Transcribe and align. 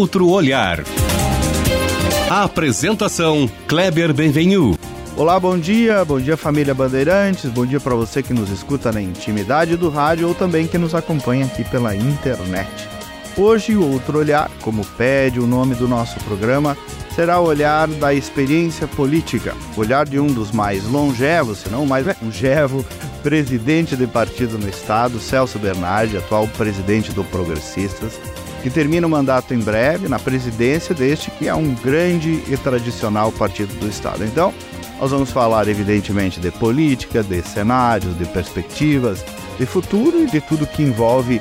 Outro 0.00 0.30
Olhar. 0.30 0.82
A 2.30 2.44
apresentação 2.44 3.46
Kleber 3.68 4.14
Benvenu. 4.14 4.74
Olá, 5.14 5.38
bom 5.38 5.58
dia, 5.58 6.02
bom 6.06 6.18
dia 6.18 6.38
família 6.38 6.72
Bandeirantes, 6.72 7.50
bom 7.50 7.66
dia 7.66 7.78
para 7.78 7.94
você 7.94 8.22
que 8.22 8.32
nos 8.32 8.48
escuta 8.48 8.90
na 8.90 9.02
intimidade 9.02 9.76
do 9.76 9.90
rádio 9.90 10.28
ou 10.28 10.34
também 10.34 10.66
que 10.66 10.78
nos 10.78 10.94
acompanha 10.94 11.44
aqui 11.44 11.64
pela 11.64 11.94
internet. 11.94 12.88
Hoje 13.36 13.76
o 13.76 13.92
Outro 13.92 14.20
Olhar, 14.20 14.50
como 14.62 14.86
pede 14.86 15.38
o 15.38 15.46
nome 15.46 15.74
do 15.74 15.86
nosso 15.86 16.18
programa, 16.20 16.78
será 17.14 17.38
o 17.38 17.44
olhar 17.44 17.86
da 17.86 18.14
experiência 18.14 18.88
política, 18.88 19.54
olhar 19.76 20.06
de 20.06 20.18
um 20.18 20.28
dos 20.28 20.50
mais 20.50 20.82
longevos, 20.86 21.58
se 21.58 21.68
não 21.68 21.84
mais 21.84 22.06
longevo, 22.22 22.82
presidente 23.22 23.96
de 23.96 24.06
partido 24.06 24.56
no 24.56 24.66
estado, 24.66 25.20
Celso 25.20 25.58
Bernardi, 25.58 26.16
atual 26.16 26.48
presidente 26.48 27.12
do 27.12 27.22
Progressistas, 27.22 28.18
que 28.62 28.70
termina 28.70 29.06
o 29.06 29.10
mandato 29.10 29.54
em 29.54 29.58
breve 29.58 30.08
na 30.08 30.18
presidência 30.18 30.94
deste 30.94 31.30
que 31.30 31.48
é 31.48 31.54
um 31.54 31.74
grande 31.74 32.42
e 32.48 32.56
tradicional 32.56 33.32
partido 33.32 33.74
do 33.78 33.88
Estado. 33.88 34.24
Então, 34.24 34.52
nós 35.00 35.10
vamos 35.10 35.30
falar, 35.30 35.66
evidentemente, 35.66 36.40
de 36.40 36.50
política, 36.50 37.22
de 37.22 37.42
cenários, 37.42 38.18
de 38.18 38.26
perspectivas, 38.26 39.24
de 39.58 39.64
futuro 39.64 40.22
e 40.22 40.26
de 40.26 40.40
tudo 40.40 40.66
que 40.66 40.82
envolve 40.82 41.40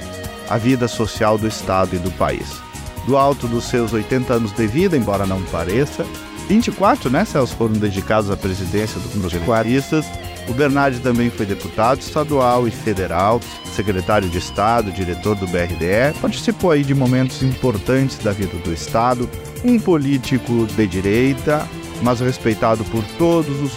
a 0.50 0.58
vida 0.58 0.88
social 0.88 1.38
do 1.38 1.48
Estado 1.48 1.96
e 1.96 2.00
do 2.00 2.12
país. 2.12 2.62
Do 3.06 3.18
alto 3.18 3.48
dos 3.48 3.66
seus 3.66 3.92
80 3.92 4.34
anos 4.34 4.52
de 4.52 4.66
vida, 4.66 4.96
embora 4.96 5.26
não 5.26 5.42
pareça, 5.44 6.06
24, 6.48 7.10
né, 7.10 7.26
Celso, 7.26 7.56
foram 7.56 7.74
dedicados 7.74 8.32
à 8.32 8.38
presidência 8.38 9.00
do 9.00 9.10
Progressistas. 9.10 10.06
O 10.50 10.54
Bernardi 10.54 11.00
também 11.00 11.30
foi 11.30 11.46
deputado 11.46 12.02
estadual 12.02 12.68
e 12.68 12.72
federal, 12.72 13.40
secretário 13.76 14.28
de 14.28 14.40
Estado, 14.40 14.92
diretor 14.92 15.36
do 15.36 15.46
BRDE, 15.46 16.18
participou 16.20 16.72
aí 16.72 16.84
de 16.84 16.96
momentos 16.96 17.44
importantes 17.44 18.18
da 18.18 18.32
vida 18.32 18.58
do 18.58 18.74
Estado, 18.74 19.30
um 19.64 19.80
político 19.80 20.66
de 20.66 20.88
direita, 20.88 21.68
mas 22.02 22.20
respeitado 22.20 22.84
por 22.86 23.04
todos 23.20 23.62
os, 23.62 23.74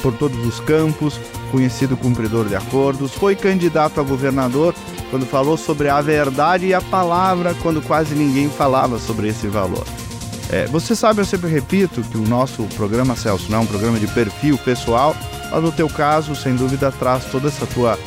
por 0.00 0.12
todos 0.12 0.38
os 0.46 0.60
campos, 0.60 1.18
conhecido 1.50 1.96
cumpridor 1.96 2.46
de 2.46 2.54
acordos, 2.54 3.12
foi 3.12 3.34
candidato 3.34 4.00
a 4.00 4.04
governador 4.04 4.72
quando 5.10 5.26
falou 5.26 5.56
sobre 5.56 5.88
a 5.88 6.00
verdade 6.00 6.66
e 6.66 6.74
a 6.74 6.80
palavra 6.80 7.54
quando 7.60 7.82
quase 7.82 8.14
ninguém 8.14 8.48
falava 8.48 9.00
sobre 9.00 9.28
esse 9.28 9.48
valor. 9.48 9.84
É, 10.50 10.66
você 10.66 10.94
sabe, 10.94 11.20
eu 11.20 11.24
sempre 11.24 11.50
repito 11.50 12.02
que 12.02 12.16
o 12.16 12.28
nosso 12.28 12.62
programa, 12.76 13.16
Celso, 13.16 13.50
não 13.50 13.58
é 13.58 13.60
um 13.62 13.66
programa 13.66 13.98
de 13.98 14.06
perfil 14.06 14.56
pessoal, 14.58 15.16
mas 15.50 15.62
no 15.62 15.72
teu 15.72 15.88
caso, 15.88 16.34
sem 16.34 16.54
dúvida, 16.56 16.92
traz 16.92 17.24
toda 17.26 17.48
essa 17.48 17.66
tua 17.66 17.98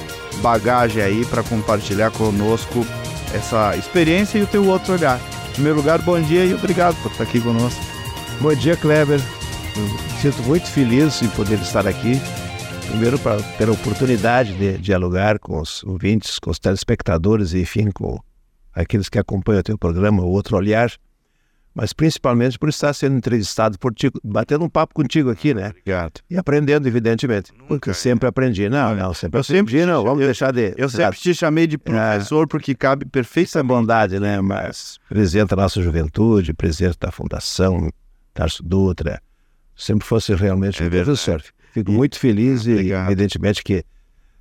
bagagem 0.41 1.01
aí 1.01 1.25
para 1.25 1.43
compartilhar 1.43 2.11
conosco 2.11 2.85
essa 3.33 3.75
experiência 3.75 4.37
e 4.37 4.43
o 4.43 4.47
teu 4.47 4.65
outro 4.67 4.93
olhar. 4.93 5.19
Em 5.49 5.53
primeiro 5.53 5.77
lugar, 5.77 5.99
bom 6.01 6.19
dia 6.21 6.45
e 6.45 6.53
obrigado 6.53 6.95
por 7.01 7.11
estar 7.11 7.23
aqui 7.23 7.41
conosco. 7.41 7.81
Bom 8.39 8.53
dia, 8.53 8.77
Kleber. 8.77 9.19
Eu 9.75 10.21
sinto 10.21 10.41
muito 10.43 10.67
feliz 10.67 11.21
em 11.21 11.27
poder 11.29 11.59
estar 11.59 11.87
aqui. 11.87 12.19
Primeiro, 12.89 13.19
pra, 13.19 13.37
pela 13.57 13.73
oportunidade 13.73 14.53
de 14.53 14.77
dialogar 14.77 15.39
com 15.39 15.59
os 15.59 15.83
ouvintes, 15.83 16.39
com 16.39 16.49
os 16.49 16.59
telespectadores 16.59 17.53
e, 17.53 17.61
enfim, 17.61 17.91
com 17.91 18.19
aqueles 18.73 19.09
que 19.09 19.19
acompanham 19.19 19.59
o 19.59 19.63
teu 19.63 19.77
programa, 19.77 20.23
o 20.23 20.29
Outro 20.29 20.55
Olhar 20.55 20.91
mas 21.77 21.93
principalmente 21.93 22.57
por 22.57 22.69
estar 22.69 22.91
sendo 22.91 23.17
entrevistado 23.17 23.77
por 23.77 23.93
ti, 23.93 24.09
batendo 24.23 24.65
um 24.65 24.69
papo 24.69 24.95
contigo 24.95 25.29
aqui, 25.29 25.53
né? 25.53 25.69
Obrigado. 25.69 26.21
E 26.27 26.35
aprendendo, 26.35 26.87
evidentemente. 26.87 27.53
Nunca, 27.53 27.67
porque 27.67 27.89
eu 27.91 27.93
sempre 27.93 28.27
aprendi. 28.27 28.67
Não, 28.67 28.95
não, 28.95 29.13
sempre 29.13 29.37
eu 29.37 29.41
aprendi, 29.41 29.85
não. 29.85 30.03
Vamos 30.03 30.21
eu, 30.21 30.25
deixar 30.25 30.51
de. 30.51 30.73
Eu 30.75 30.89
sempre 30.89 31.19
te 31.19 31.35
chamei 31.35 31.67
de 31.67 31.77
professor 31.77 32.45
é, 32.45 32.47
porque 32.47 32.73
cabe 32.73 33.05
perfeita 33.05 33.61
bondade, 33.61 34.19
né? 34.19 34.41
Mas 34.41 34.97
presidente 35.07 35.49
da 35.49 35.55
nossa 35.57 35.79
juventude, 35.79 36.51
presidente 36.51 36.97
da 36.99 37.11
Fundação 37.11 37.91
Tarso 38.33 38.63
Dutra, 38.63 39.21
sempre 39.75 40.03
fosse 40.03 40.33
realmente 40.33 40.81
é 40.81 40.87
um 40.87 40.89
professor. 40.89 41.43
Fico 41.73 41.91
e, 41.91 41.93
muito 41.93 42.17
feliz 42.17 42.65
e, 42.65 42.91
evidentemente, 42.91 43.63
que 43.63 43.85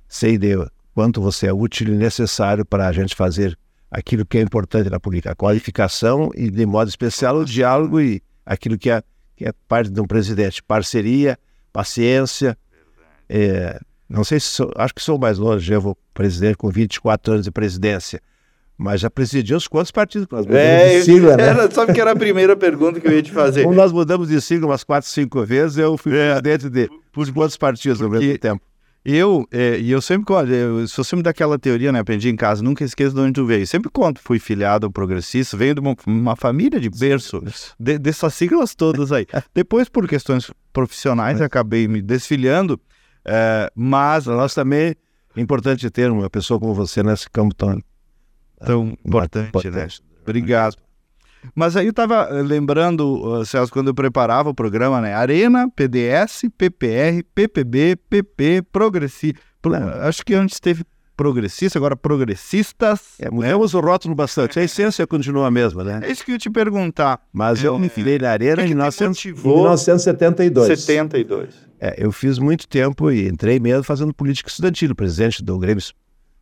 sei 0.07 0.39
de 0.39 0.55
quanto 0.91 1.21
você 1.21 1.45
é 1.45 1.53
útil 1.53 1.89
e 1.89 1.97
necessário 1.97 2.65
para 2.65 2.87
a 2.87 2.91
gente 2.91 3.15
fazer 3.15 3.55
aquilo 3.89 4.25
que 4.25 4.37
é 4.37 4.41
importante 4.41 4.89
na 4.89 4.99
política, 4.99 5.31
a 5.31 5.35
qualificação 5.35 6.31
e, 6.35 6.49
de 6.49 6.65
modo 6.65 6.89
especial, 6.89 7.37
o 7.37 7.45
diálogo 7.45 7.99
e 7.99 8.21
aquilo 8.45 8.77
que 8.77 8.89
é, 8.89 9.01
que 9.35 9.45
é 9.45 9.53
parte 9.67 9.89
de 9.89 9.99
um 9.99 10.05
presidente, 10.05 10.61
parceria, 10.61 11.37
paciência. 11.71 12.57
É, 13.29 13.79
não 14.09 14.23
sei 14.23 14.39
se 14.39 14.47
sou, 14.47 14.71
acho 14.75 14.93
que 14.93 15.01
sou 15.01 15.17
mais 15.17 15.37
longe, 15.37 15.71
eu 15.71 15.81
vou 15.81 15.97
presidente 16.13 16.57
com 16.57 16.69
24 16.69 17.33
anos 17.33 17.45
de 17.45 17.51
presidência. 17.51 18.21
Mas 18.77 19.01
já 19.01 19.09
presidi 19.09 19.55
uns 19.55 19.67
quantos 19.67 19.91
partidos? 19.91 20.27
Nós 20.29 20.45
mudamos 20.45 20.63
é, 20.63 20.99
de 20.99 21.05
sigla, 21.05 21.35
né? 21.35 21.47
Era, 21.47 21.71
sabe 21.71 21.93
que 21.93 21.99
era 21.99 22.11
a 22.11 22.15
primeira 22.15 22.55
pergunta 22.55 22.99
que 22.99 23.07
eu 23.07 23.11
ia 23.11 23.23
te 23.23 23.31
fazer. 23.31 23.63
Como 23.63 23.73
nós 23.73 23.91
mudamos 23.91 24.27
de 24.27 24.39
sigla 24.39 24.67
umas 24.67 24.83
quatro, 24.83 25.09
cinco 25.09 25.43
vezes, 25.43 25.77
eu 25.77 25.97
fui 25.97 26.15
é, 26.15 26.39
presidente 26.39 26.69
de 26.69 26.89
por 27.11 27.31
quantos 27.33 27.57
partidos 27.57 27.99
ao 28.01 28.09
mesmo 28.09 28.37
tempo? 28.37 28.61
Eu, 29.09 29.47
é, 29.53 29.79
e 29.79 29.89
eu 29.89 30.01
sempre 30.01 30.25
conto, 30.25 30.51
eu 30.51 30.85
sou 30.85 31.01
sempre 31.01 31.23
daquela 31.23 31.57
teoria, 31.57 31.93
né? 31.93 31.99
Aprendi 31.99 32.27
em 32.27 32.35
casa, 32.35 32.61
nunca 32.61 32.83
esqueço 32.83 33.15
de 33.15 33.21
onde 33.21 33.31
tu 33.31 33.45
veio. 33.45 33.65
Sempre 33.65 33.89
conto, 33.89 34.19
fui 34.19 34.37
filiado 34.37 34.85
ao 34.85 34.91
progressista, 34.91 35.55
venho 35.55 35.75
de 35.75 35.79
uma, 35.79 35.95
uma 36.05 36.35
família 36.35 36.77
de 36.77 36.89
berço, 36.89 37.41
de, 37.79 37.97
dessas 37.97 38.33
siglas 38.33 38.75
todas 38.75 39.13
aí. 39.13 39.25
Depois, 39.55 39.87
por 39.87 40.05
questões 40.09 40.51
profissionais, 40.73 41.39
acabei 41.39 41.87
me 41.87 42.01
desfiliando, 42.01 42.77
é, 43.23 43.71
mas 43.73 44.25
nós 44.25 44.53
também 44.53 44.93
é 45.37 45.39
importante 45.39 45.89
ter 45.89 46.11
uma 46.11 46.29
pessoa 46.29 46.59
como 46.59 46.73
você 46.73 47.01
nesse 47.01 47.29
campo 47.29 47.55
tão, 47.55 47.81
tão 48.59 48.97
importante, 49.05 49.69
né? 49.69 49.87
Obrigado. 50.21 50.75
Mas 51.55 51.75
aí 51.75 51.85
eu 51.85 51.91
estava 51.91 52.27
eh, 52.31 52.41
lembrando, 52.41 53.43
Celso, 53.45 53.71
quando 53.71 53.87
eu 53.87 53.93
preparava 53.93 54.49
o 54.49 54.53
programa, 54.53 55.01
né? 55.01 55.13
Arena, 55.13 55.69
PDS, 55.75 56.43
PPR, 56.57 57.23
PPB, 57.33 57.97
PP, 58.09 58.63
Progressista. 58.71 59.39
Acho 60.01 60.23
que 60.23 60.33
antes 60.33 60.59
teve 60.59 60.85
progressista, 61.17 61.79
agora 61.79 61.95
progressistas. 61.95 63.15
É, 63.19 63.29
mudamos 63.29 63.73
né? 63.73 63.79
o 63.79 63.81
rótulo 63.81 64.13
bastante. 64.13 64.59
A 64.59 64.63
essência 64.63 65.05
continua 65.07 65.47
a 65.47 65.51
mesma, 65.51 65.83
né? 65.83 65.99
É 66.03 66.11
isso 66.11 66.23
que 66.23 66.31
eu 66.31 66.35
ia 66.35 66.39
te 66.39 66.49
perguntar. 66.49 67.19
Mas 67.33 67.63
eu 67.63 67.77
me 67.79 67.89
filei 67.89 68.19
na 68.19 68.29
Arena 68.29 68.63
em, 68.63 68.67
1972. 68.67 70.67
72. 70.67 71.55
É, 71.79 71.95
eu 71.97 72.11
fiz 72.11 72.37
muito 72.37 72.67
tempo 72.67 73.11
e 73.11 73.27
entrei 73.27 73.59
mesmo 73.59 73.83
fazendo 73.83 74.13
política 74.13 74.49
estudantil, 74.49 74.95
presidente 74.95 75.43
do 75.43 75.57
Grêmio 75.57 75.83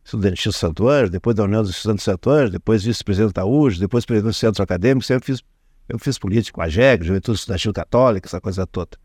estudantil 0.06 0.52
Santo 0.52 0.88
Anjo, 0.88 1.10
depois 1.10 1.34
da 1.34 1.44
União 1.44 1.62
dos 1.62 1.72
Estudantes 1.72 2.04
de 2.04 2.10
Santo 2.10 2.30
Anjo, 2.30 2.52
depois 2.52 2.84
vice-presidente 2.84 3.34
da 3.34 3.44
UJ, 3.44 3.80
depois 3.80 4.06
presidente 4.06 4.32
do 4.32 4.34
Centro 4.34 4.62
Acadêmico, 4.62 5.04
sempre 5.04 5.26
fiz, 5.26 5.42
eu 5.88 5.98
fiz 5.98 6.18
política 6.18 6.54
com 6.54 6.62
a 6.62 6.68
JEG, 6.68 7.04
Juventude 7.04 7.38
Estudantil 7.38 7.72
Católica, 7.72 8.28
essa 8.28 8.40
coisa 8.40 8.66
toda. 8.66 8.96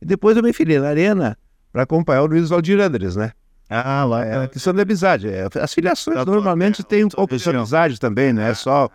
E 0.00 0.06
depois 0.06 0.36
eu 0.36 0.42
me 0.42 0.52
filiei 0.52 0.80
na 0.80 0.88
Arena 0.88 1.36
para 1.70 1.82
acompanhar 1.82 2.22
o 2.22 2.26
Luiz 2.26 2.48
Valdir 2.48 2.80
Andres, 2.80 3.14
né? 3.14 3.32
Ah, 3.68 4.04
lá. 4.04 4.24
É, 4.24 4.44
é 4.44 4.48
questão 4.48 4.72
de 4.72 4.80
amizade. 4.80 5.28
É, 5.28 5.46
as 5.60 5.74
filiações 5.74 6.24
normalmente 6.24 6.82
têm 6.82 7.04
um 7.04 7.08
pouco 7.08 7.36
de 7.36 7.50
amizade 7.50 8.00
também, 8.00 8.32
não 8.32 8.42
é 8.42 8.54
só 8.54 8.88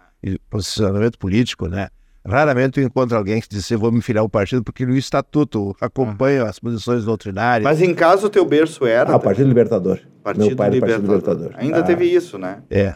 posicionamento 0.50 1.19
político, 1.19 1.68
né? 1.68 1.90
Raramente 2.26 2.80
eu 2.80 2.86
encontro 2.86 3.18
alguém 3.18 3.42
que 3.42 3.50
diz 3.50 3.66
assim, 3.66 3.76
vou 3.76 3.92
me 3.92 4.02
filiar 4.02 4.22
ao 4.22 4.30
partido 4.30 4.64
porque 4.64 4.86
no 4.86 4.96
estatuto 4.96 5.76
acompanha 5.82 6.46
as 6.46 6.58
posições 6.58 7.04
doutrinárias. 7.04 7.64
Mas 7.64 7.82
em 7.82 7.94
caso 7.94 8.28
o 8.28 8.30
teu 8.30 8.46
berço 8.46 8.86
era... 8.86 9.12
Ah, 9.12 9.18
o 9.18 9.20
Partido 9.20 9.48
Libertador. 9.48 10.00
Partido 10.24 10.48
Meu 10.48 10.56
pai 10.56 10.70
Libertador. 10.70 11.22
Partido 11.22 11.34
Libertador. 11.34 11.62
Ainda 11.62 11.80
ah, 11.80 11.84
teve 11.84 12.06
isso, 12.06 12.38
né? 12.38 12.64
É, 12.70 12.96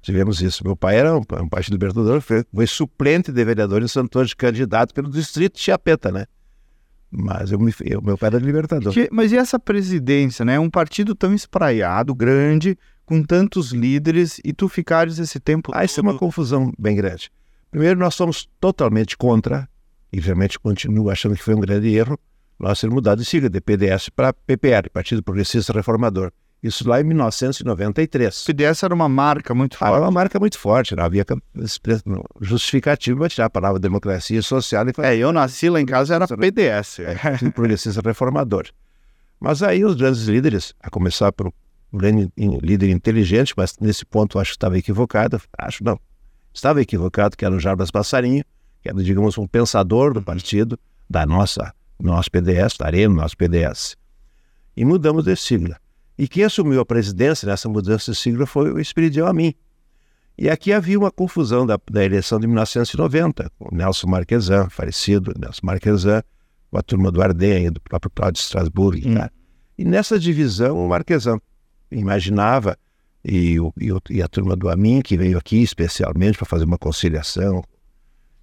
tivemos 0.00 0.40
isso. 0.40 0.62
Meu 0.64 0.76
pai 0.76 0.98
era 0.98 1.16
um, 1.16 1.22
um 1.40 1.48
Partido 1.48 1.74
Libertador, 1.74 2.20
foi, 2.20 2.44
foi, 2.54 2.66
suplente 2.66 3.32
de 3.32 3.44
vereador 3.44 3.82
em 3.82 3.88
Santo 3.88 4.06
Antônio 4.06 4.28
de 4.28 4.36
candidato 4.36 4.94
pelo 4.94 5.10
distrito 5.10 5.54
de 5.54 5.62
Chiapeta, 5.62 6.12
né? 6.12 6.26
Mas 7.10 7.50
eu, 7.50 7.58
eu, 7.84 8.00
meu 8.00 8.16
pai 8.16 8.28
era 8.28 8.38
Libertador. 8.38 8.92
Que, 8.92 9.08
mas 9.10 9.32
e 9.32 9.36
essa 9.36 9.58
presidência, 9.58 10.44
né? 10.44 10.60
Um 10.60 10.70
partido 10.70 11.12
tão 11.16 11.34
espraiado, 11.34 12.14
grande, 12.14 12.78
com 13.04 13.20
tantos 13.20 13.72
líderes, 13.72 14.40
e 14.44 14.52
tu 14.52 14.68
ficares 14.68 15.18
esse 15.18 15.40
tempo... 15.40 15.72
Ah, 15.74 15.84
isso 15.84 15.98
é 15.98 16.02
uma 16.04 16.16
confusão 16.16 16.72
bem 16.78 16.94
grande. 16.94 17.32
Primeiro, 17.70 17.98
nós 17.98 18.14
somos 18.14 18.48
totalmente 18.60 19.16
contra, 19.16 19.68
e 20.12 20.18
realmente 20.20 20.58
continuo 20.58 21.08
achando 21.10 21.36
que 21.36 21.42
foi 21.42 21.54
um 21.54 21.60
grande 21.60 21.94
erro, 21.94 22.18
nós 22.58 22.80
ter 22.80 22.90
mudado 22.90 23.20
de 23.20 23.24
sigla 23.24 23.48
de 23.48 23.60
PDS 23.60 24.10
para 24.10 24.32
PPR, 24.32 24.90
Partido 24.92 25.22
Progressista 25.22 25.72
Reformador. 25.72 26.32
Isso 26.62 26.86
lá 26.86 27.00
em 27.00 27.04
1993. 27.04 28.42
O 28.42 28.46
PDS 28.46 28.82
era 28.82 28.94
uma 28.94 29.08
marca 29.08 29.54
muito 29.54 29.78
forte. 29.78 29.92
Era 29.92 30.02
uma 30.02 30.10
marca 30.10 30.38
muito 30.38 30.58
forte, 30.58 30.94
não 30.94 31.04
havia 31.04 31.24
justificativo 32.40 33.20
para 33.20 33.28
tirar 33.30 33.46
a 33.46 33.50
palavra 33.50 33.78
democracia 33.78 34.42
social. 34.42 34.84
E... 34.86 34.92
É, 34.98 35.16
eu 35.16 35.32
nasci 35.32 35.70
lá 35.70 35.80
em 35.80 35.86
casa, 35.86 36.16
era 36.16 36.26
PDS. 36.28 36.98
É, 36.98 37.14
Partido 37.14 37.52
Progressista 37.52 38.02
Reformador. 38.04 38.66
Mas 39.40 39.62
aí 39.62 39.82
os 39.82 39.94
grandes 39.94 40.24
líderes, 40.24 40.74
a 40.80 40.90
começar 40.90 41.32
pelo 41.32 41.54
grande 41.90 42.30
líder 42.36 42.90
inteligente, 42.90 43.54
mas 43.56 43.74
nesse 43.80 44.04
ponto 44.04 44.38
acho 44.38 44.50
que 44.50 44.56
estava 44.56 44.76
equivocado, 44.76 45.40
acho 45.56 45.82
não, 45.82 45.98
Estava 46.52 46.80
equivocado, 46.80 47.36
que 47.36 47.44
era 47.44 47.54
o 47.54 47.60
Jarbas 47.60 47.90
Passarinho, 47.90 48.44
que 48.82 48.88
era, 48.88 49.02
digamos, 49.02 49.38
um 49.38 49.46
pensador 49.46 50.14
do 50.14 50.22
partido, 50.22 50.78
da 51.08 51.24
nossa, 51.26 51.72
nosso 51.98 52.30
PDS, 52.30 52.76
da 52.78 52.86
Arena, 52.86 53.14
nosso 53.14 53.36
PDS. 53.36 53.96
E 54.76 54.84
mudamos 54.84 55.24
de 55.24 55.36
sigla. 55.36 55.76
E 56.18 56.28
quem 56.28 56.44
assumiu 56.44 56.80
a 56.80 56.86
presidência 56.86 57.46
nessa 57.46 57.68
mudança 57.68 58.12
de 58.12 58.18
sigla 58.18 58.46
foi 58.46 58.72
o 58.72 58.78
Espiridião 58.78 59.26
Amin. 59.26 59.54
E 60.36 60.48
aqui 60.48 60.72
havia 60.72 60.98
uma 60.98 61.10
confusão 61.10 61.66
da, 61.66 61.78
da 61.90 62.04
eleição 62.04 62.40
de 62.40 62.46
1990, 62.46 63.50
com 63.58 63.74
Nelson 63.74 64.06
Marquesan, 64.06 64.68
falecido 64.70 65.34
Nelson 65.38 65.60
Marquesan, 65.62 66.22
com 66.70 66.78
a 66.78 66.82
turma 66.82 67.10
do 67.10 67.20
Ardenha, 67.22 67.70
do 67.70 67.80
próprio 67.80 68.10
Cláudio 68.14 68.40
Strasbourg. 68.40 69.06
Hum. 69.06 69.28
E 69.76 69.84
nessa 69.84 70.18
divisão, 70.18 70.82
o 70.82 70.88
Marquesan 70.88 71.38
imaginava, 71.90 72.78
e, 73.24 73.56
e, 74.10 74.22
a 74.22 74.28
turma 74.28 74.56
do 74.56 74.68
Amin, 74.68 75.02
que 75.02 75.16
veio 75.16 75.38
aqui 75.38 75.62
especialmente 75.62 76.38
para 76.38 76.46
fazer 76.46 76.64
uma 76.64 76.78
conciliação, 76.78 77.62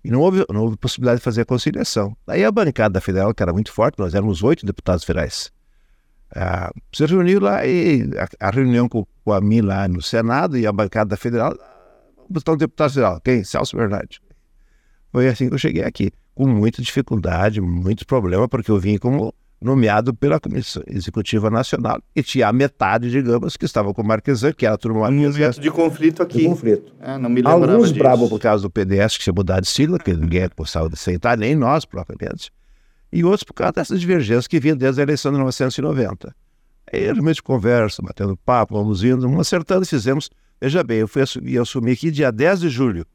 e 0.03 0.11
não 0.11 0.21
houve, 0.21 0.45
não 0.49 0.61
houve 0.61 0.77
possibilidade 0.77 1.19
de 1.19 1.23
fazer 1.23 1.41
a 1.41 1.45
conciliação. 1.45 2.15
Daí 2.25 2.43
a 2.45 2.51
bancada 2.51 3.01
federal, 3.01 3.33
que 3.33 3.43
era 3.43 3.51
muito 3.51 3.71
forte, 3.71 3.99
nós 3.99 4.13
éramos 4.13 4.43
oito 4.43 4.65
deputados 4.65 5.03
federais, 5.03 5.51
ah, 6.35 6.71
se 6.93 7.05
reuniu 7.05 7.39
lá 7.39 7.65
e 7.65 8.03
a, 8.39 8.47
a 8.47 8.51
reunião 8.51 8.87
com, 8.89 9.05
com 9.23 9.31
a 9.31 9.39
lá 9.63 9.87
no 9.87 10.01
Senado 10.01 10.57
e 10.57 10.67
a 10.67 10.71
bancada 10.71 11.15
federal 11.15 11.55
botar 12.29 12.53
um 12.53 12.57
deputado 12.57 12.89
federal. 12.89 13.21
Quem? 13.21 13.43
Celso 13.43 13.75
Bernardi. 13.75 14.21
Foi 15.11 15.27
assim 15.27 15.47
que 15.47 15.53
eu 15.53 15.57
cheguei 15.57 15.83
aqui, 15.83 16.11
com 16.35 16.47
muita 16.47 16.81
dificuldade, 16.81 17.61
muito 17.61 18.05
problema, 18.05 18.47
porque 18.47 18.69
eu 18.69 18.79
vim 18.79 18.97
como 18.97 19.33
nomeado 19.59 20.13
pela 20.13 20.39
Comissão 20.39 20.83
Executiva 20.87 21.49
Nacional 21.49 22.01
e 22.15 22.21
tinha 22.21 22.47
a 22.47 22.53
metade, 22.53 23.09
digamos, 23.09 23.57
que 23.57 23.65
estava 23.65 23.93
com 23.93 24.01
o 24.01 24.05
Marquesan, 24.05 24.53
que 24.53 24.65
era 24.65 24.75
a 24.75 24.77
turma 24.77 25.07
Um 25.07 25.21
momento 25.21 25.59
de 25.59 25.71
conflito 25.71 26.21
aqui. 26.21 26.39
De 26.39 26.45
conflito. 26.45 26.93
É, 26.99 27.17
não 27.17 27.29
me 27.29 27.41
Alguns 27.43 27.91
bravos 27.91 28.29
por 28.29 28.39
causa 28.39 28.63
do 28.63 28.69
PDS, 28.69 29.17
que 29.17 29.23
tinha 29.23 29.33
mudado 29.33 29.61
de 29.61 29.69
sigla, 29.69 29.97
que 29.97 30.13
ninguém 30.13 30.47
gostava 30.55 30.89
de 30.89 30.97
sentar, 30.97 31.37
nem 31.37 31.55
nós 31.55 31.85
propriamente. 31.85 32.51
E 33.11 33.23
outros 33.23 33.43
por 33.43 33.53
causa 33.53 33.73
dessas 33.73 33.99
divergências 33.99 34.47
que 34.47 34.59
vinham 34.59 34.77
desde 34.77 35.01
a 35.01 35.03
eleição 35.03 35.31
de 35.31 35.37
1990. 35.37 36.35
Aí 36.91 37.03
realmente 37.03 37.41
conversa, 37.41 38.01
batendo 38.01 38.37
papo, 38.37 38.77
vamos 38.77 39.03
indo, 39.03 39.21
vamos 39.21 39.39
acertando 39.39 39.83
e 39.83 39.87
fizemos 39.87 40.29
Veja 40.59 40.83
bem, 40.83 40.97
eu 40.97 41.07
fui 41.07 41.21
assumir, 41.21 41.59
assumi 41.59 41.91
aqui 41.91 42.09
dia 42.09 42.31
10 42.31 42.61
de 42.61 42.69
julho. 42.69 43.05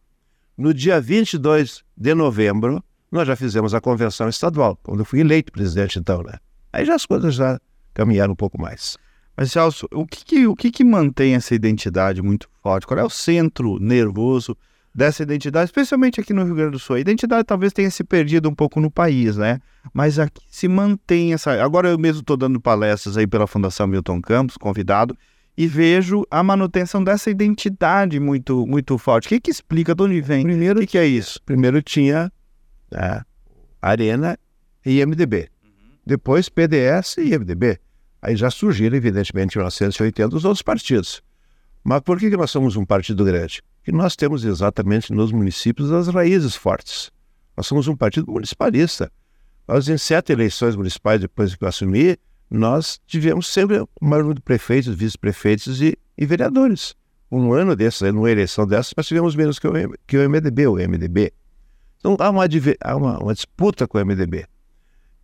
No 0.56 0.72
dia 0.72 1.00
22 1.00 1.82
de 1.96 2.14
novembro, 2.14 2.82
nós 3.12 3.28
já 3.28 3.36
fizemos 3.36 3.74
a 3.74 3.80
convenção 3.80 4.28
estadual, 4.28 4.78
quando 4.82 5.00
eu 5.00 5.04
fui 5.04 5.20
eleito 5.20 5.52
presidente, 5.52 5.98
então, 5.98 6.22
né? 6.22 6.38
Aí 6.72 6.84
já 6.86 6.94
as 6.94 7.04
coisas 7.04 7.34
já 7.34 7.60
caminharam 7.92 8.32
um 8.32 8.36
pouco 8.36 8.60
mais. 8.60 8.96
Mas, 9.36 9.52
Celso, 9.52 9.86
o 9.92 10.06
que, 10.06 10.24
que 10.24 10.46
o 10.46 10.56
que, 10.56 10.70
que 10.70 10.82
mantém 10.82 11.34
essa 11.34 11.54
identidade 11.54 12.22
muito 12.22 12.48
forte? 12.62 12.86
Qual 12.86 12.98
é 12.98 13.04
o 13.04 13.10
centro 13.10 13.78
nervoso 13.78 14.56
dessa 14.94 15.22
identidade, 15.22 15.66
especialmente 15.66 16.20
aqui 16.20 16.32
no 16.32 16.44
Rio 16.44 16.54
Grande 16.54 16.72
do 16.72 16.78
Sul? 16.78 16.96
A 16.96 17.00
identidade 17.00 17.44
talvez 17.44 17.72
tenha 17.72 17.90
se 17.90 18.02
perdido 18.02 18.48
um 18.48 18.54
pouco 18.54 18.80
no 18.80 18.90
país, 18.90 19.36
né? 19.36 19.58
Mas 19.92 20.18
aqui 20.18 20.42
se 20.48 20.66
mantém 20.68 21.34
essa. 21.34 21.62
Agora 21.62 21.88
eu 21.88 21.98
mesmo 21.98 22.20
estou 22.20 22.36
dando 22.36 22.60
palestras 22.60 23.16
aí 23.16 23.26
pela 23.26 23.46
Fundação 23.46 23.86
Milton 23.86 24.20
Campos, 24.20 24.56
convidado, 24.56 25.16
e 25.56 25.66
vejo 25.66 26.24
a 26.30 26.42
manutenção 26.42 27.02
dessa 27.04 27.30
identidade 27.30 28.18
muito 28.18 28.66
muito 28.66 28.96
forte. 28.96 29.26
O 29.26 29.28
que, 29.30 29.40
que 29.40 29.50
explica 29.50 29.94
de 29.94 30.02
onde 30.02 30.20
vem? 30.20 30.44
Primeiro, 30.44 30.78
o 30.78 30.80
que, 30.82 30.88
que 30.88 30.98
é 30.98 31.06
isso? 31.06 31.40
Primeiro 31.44 31.82
tinha 31.82 32.30
é, 32.94 33.22
Arena 33.80 34.38
e 34.84 35.04
MDB. 35.04 35.48
Uhum. 35.64 35.70
Depois 36.06 36.48
PDS 36.48 37.18
e 37.18 37.36
MDB. 37.38 37.78
Aí 38.20 38.36
já 38.36 38.50
surgiram, 38.50 38.96
evidentemente, 38.96 39.56
em 39.56 39.58
1980 39.58 40.36
os 40.36 40.44
outros 40.44 40.62
partidos. 40.62 41.22
Mas 41.82 42.00
por 42.00 42.18
que, 42.18 42.30
que 42.30 42.36
nós 42.36 42.50
somos 42.50 42.76
um 42.76 42.84
partido 42.84 43.24
grande? 43.24 43.60
Porque 43.78 43.90
nós 43.90 44.14
temos 44.14 44.44
exatamente 44.44 45.12
nos 45.12 45.32
municípios 45.32 45.90
as 45.90 46.06
raízes 46.06 46.54
fortes. 46.54 47.10
Nós 47.56 47.66
somos 47.66 47.88
um 47.88 47.96
partido 47.96 48.30
municipalista. 48.30 49.10
Nós, 49.66 49.88
em 49.88 49.98
sete 49.98 50.32
eleições 50.32 50.76
municipais, 50.76 51.20
depois 51.20 51.54
que 51.54 51.64
eu 51.64 51.68
assumi, 51.68 52.16
nós 52.48 53.00
tivemos 53.06 53.48
sempre 53.48 53.80
o 53.80 53.88
maior 54.00 54.22
número 54.22 54.36
de 54.36 54.42
prefeitos, 54.42 54.94
vice-prefeitos 54.94 55.80
e, 55.82 55.98
e, 56.16 56.26
vereadores. 56.26 56.94
Um 57.30 57.52
ano 57.52 57.74
desses, 57.74 58.12
numa 58.12 58.30
eleição 58.30 58.66
dessas, 58.66 58.92
nós 58.96 59.06
tivemos 59.06 59.34
menos 59.34 59.58
que 59.58 59.66
o, 59.66 59.72
que 60.06 60.18
o 60.18 60.28
MDB, 60.28 60.66
o 60.66 60.74
MDB. 60.74 61.32
Então 62.02 62.16
há, 62.18 62.30
uma, 62.30 62.44
há 62.84 62.96
uma, 62.96 63.18
uma, 63.20 63.32
disputa 63.32 63.86
com 63.86 63.96
o 63.96 64.04
MDB. 64.04 64.44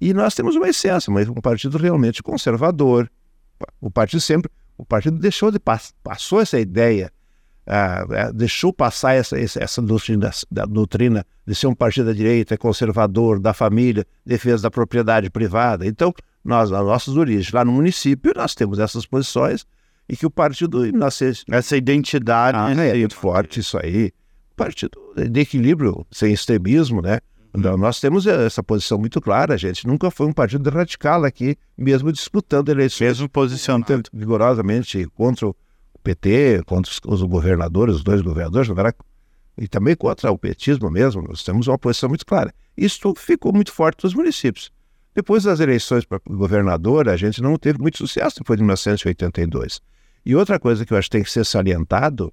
E 0.01 0.15
nós 0.15 0.37
temos 0.37 0.55
uma 0.55 0.69
essência, 0.69 1.13
mas 1.13 1.29
um 1.29 1.35
partido 1.35 1.77
realmente 1.77 2.23
conservador. 2.23 3.11
O 3.81 3.91
partido 3.91 4.21
sempre, 4.21 4.49
o 4.77 4.85
partido 4.85 5.19
deixou 5.19 5.51
de 5.51 5.59
passou 5.59 6.41
essa 6.41 6.61
ideia, 6.61 7.11
uh, 7.67 8.33
deixou 8.33 8.73
passar 8.73 9.15
essa, 9.15 9.37
essa, 9.37 9.83
doutrina, 9.83 10.31
da 10.49 10.65
doutrina 10.65 11.27
de 11.45 11.53
ser 11.57 11.67
um 11.67 11.75
partido 11.75 12.07
da 12.07 12.13
direita, 12.13 12.57
conservador, 12.57 13.41
da 13.41 13.53
família, 13.53 14.07
defesa 14.25 14.63
da 14.63 14.71
propriedade 14.71 15.29
privada. 15.31 15.85
Então 15.85 16.15
nós, 16.45 16.71
as 16.71 16.87
nossas 16.87 17.17
origens. 17.17 17.51
Lá 17.51 17.65
no 17.65 17.73
município, 17.73 18.33
nós 18.37 18.55
temos 18.55 18.79
essas 18.79 19.05
posições 19.05 19.67
e 20.09 20.17
que 20.17 20.25
o 20.25 20.31
partido 20.31 20.93
nascesse. 20.93 21.43
Essa 21.51 21.77
identidade 21.77 22.57
ah, 22.57 22.85
é, 22.85 22.95
muito 22.95 23.17
forte, 23.17 23.59
isso 23.59 23.77
aí. 23.77 24.13
Partido 24.59 24.99
de 25.17 25.41
equilíbrio, 25.41 26.07
sem 26.11 26.33
extremismo, 26.33 27.01
né? 27.01 27.21
Então, 27.55 27.77
nós 27.77 27.99
temos 27.99 28.27
essa 28.27 28.63
posição 28.63 28.99
muito 28.99 29.21
clara, 29.21 29.55
a 29.55 29.57
gente 29.57 29.87
nunca 29.87 30.11
foi 30.11 30.27
um 30.27 30.33
partido 30.33 30.69
radical 30.69 31.25
aqui, 31.25 31.57
mesmo 31.77 32.13
disputando 32.13 32.69
eleições. 32.69 33.09
Mesmo 33.09 33.29
posicionando 33.29 34.03
vigorosamente 34.13 35.07
contra 35.15 35.47
o 35.47 35.57
PT, 36.03 36.63
contra 36.67 36.93
os, 36.93 37.01
os 37.05 37.23
governadores, 37.23 37.97
os 37.97 38.05
dois 38.05 38.21
governadores, 38.21 38.69
e 39.57 39.67
também 39.67 39.97
contra 39.97 40.31
o 40.31 40.39
petismo 40.39 40.91
mesmo, 40.91 41.23
nós 41.23 41.43
temos 41.43 41.67
uma 41.67 41.79
posição 41.79 42.09
muito 42.09 42.27
clara. 42.27 42.55
Isso 42.77 43.13
ficou 43.17 43.53
muito 43.53 43.73
forte 43.73 44.05
nos 44.05 44.15
municípios. 44.15 44.71
Depois 45.15 45.43
das 45.43 45.59
eleições 45.59 46.05
para 46.05 46.21
governador, 46.29 47.09
a 47.09 47.17
gente 47.17 47.43
não 47.43 47.57
teve 47.57 47.81
muito 47.81 47.99
sucesso 47.99 48.37
depois 48.39 48.57
de 48.57 48.63
1982. 48.63 49.81
E 50.25 50.37
outra 50.37 50.61
coisa 50.61 50.87
que 50.87 50.93
eu 50.93 50.97
acho 50.97 51.09
que 51.09 51.17
tem 51.17 51.25
que 51.25 51.31
ser 51.31 51.45
salientado, 51.45 52.33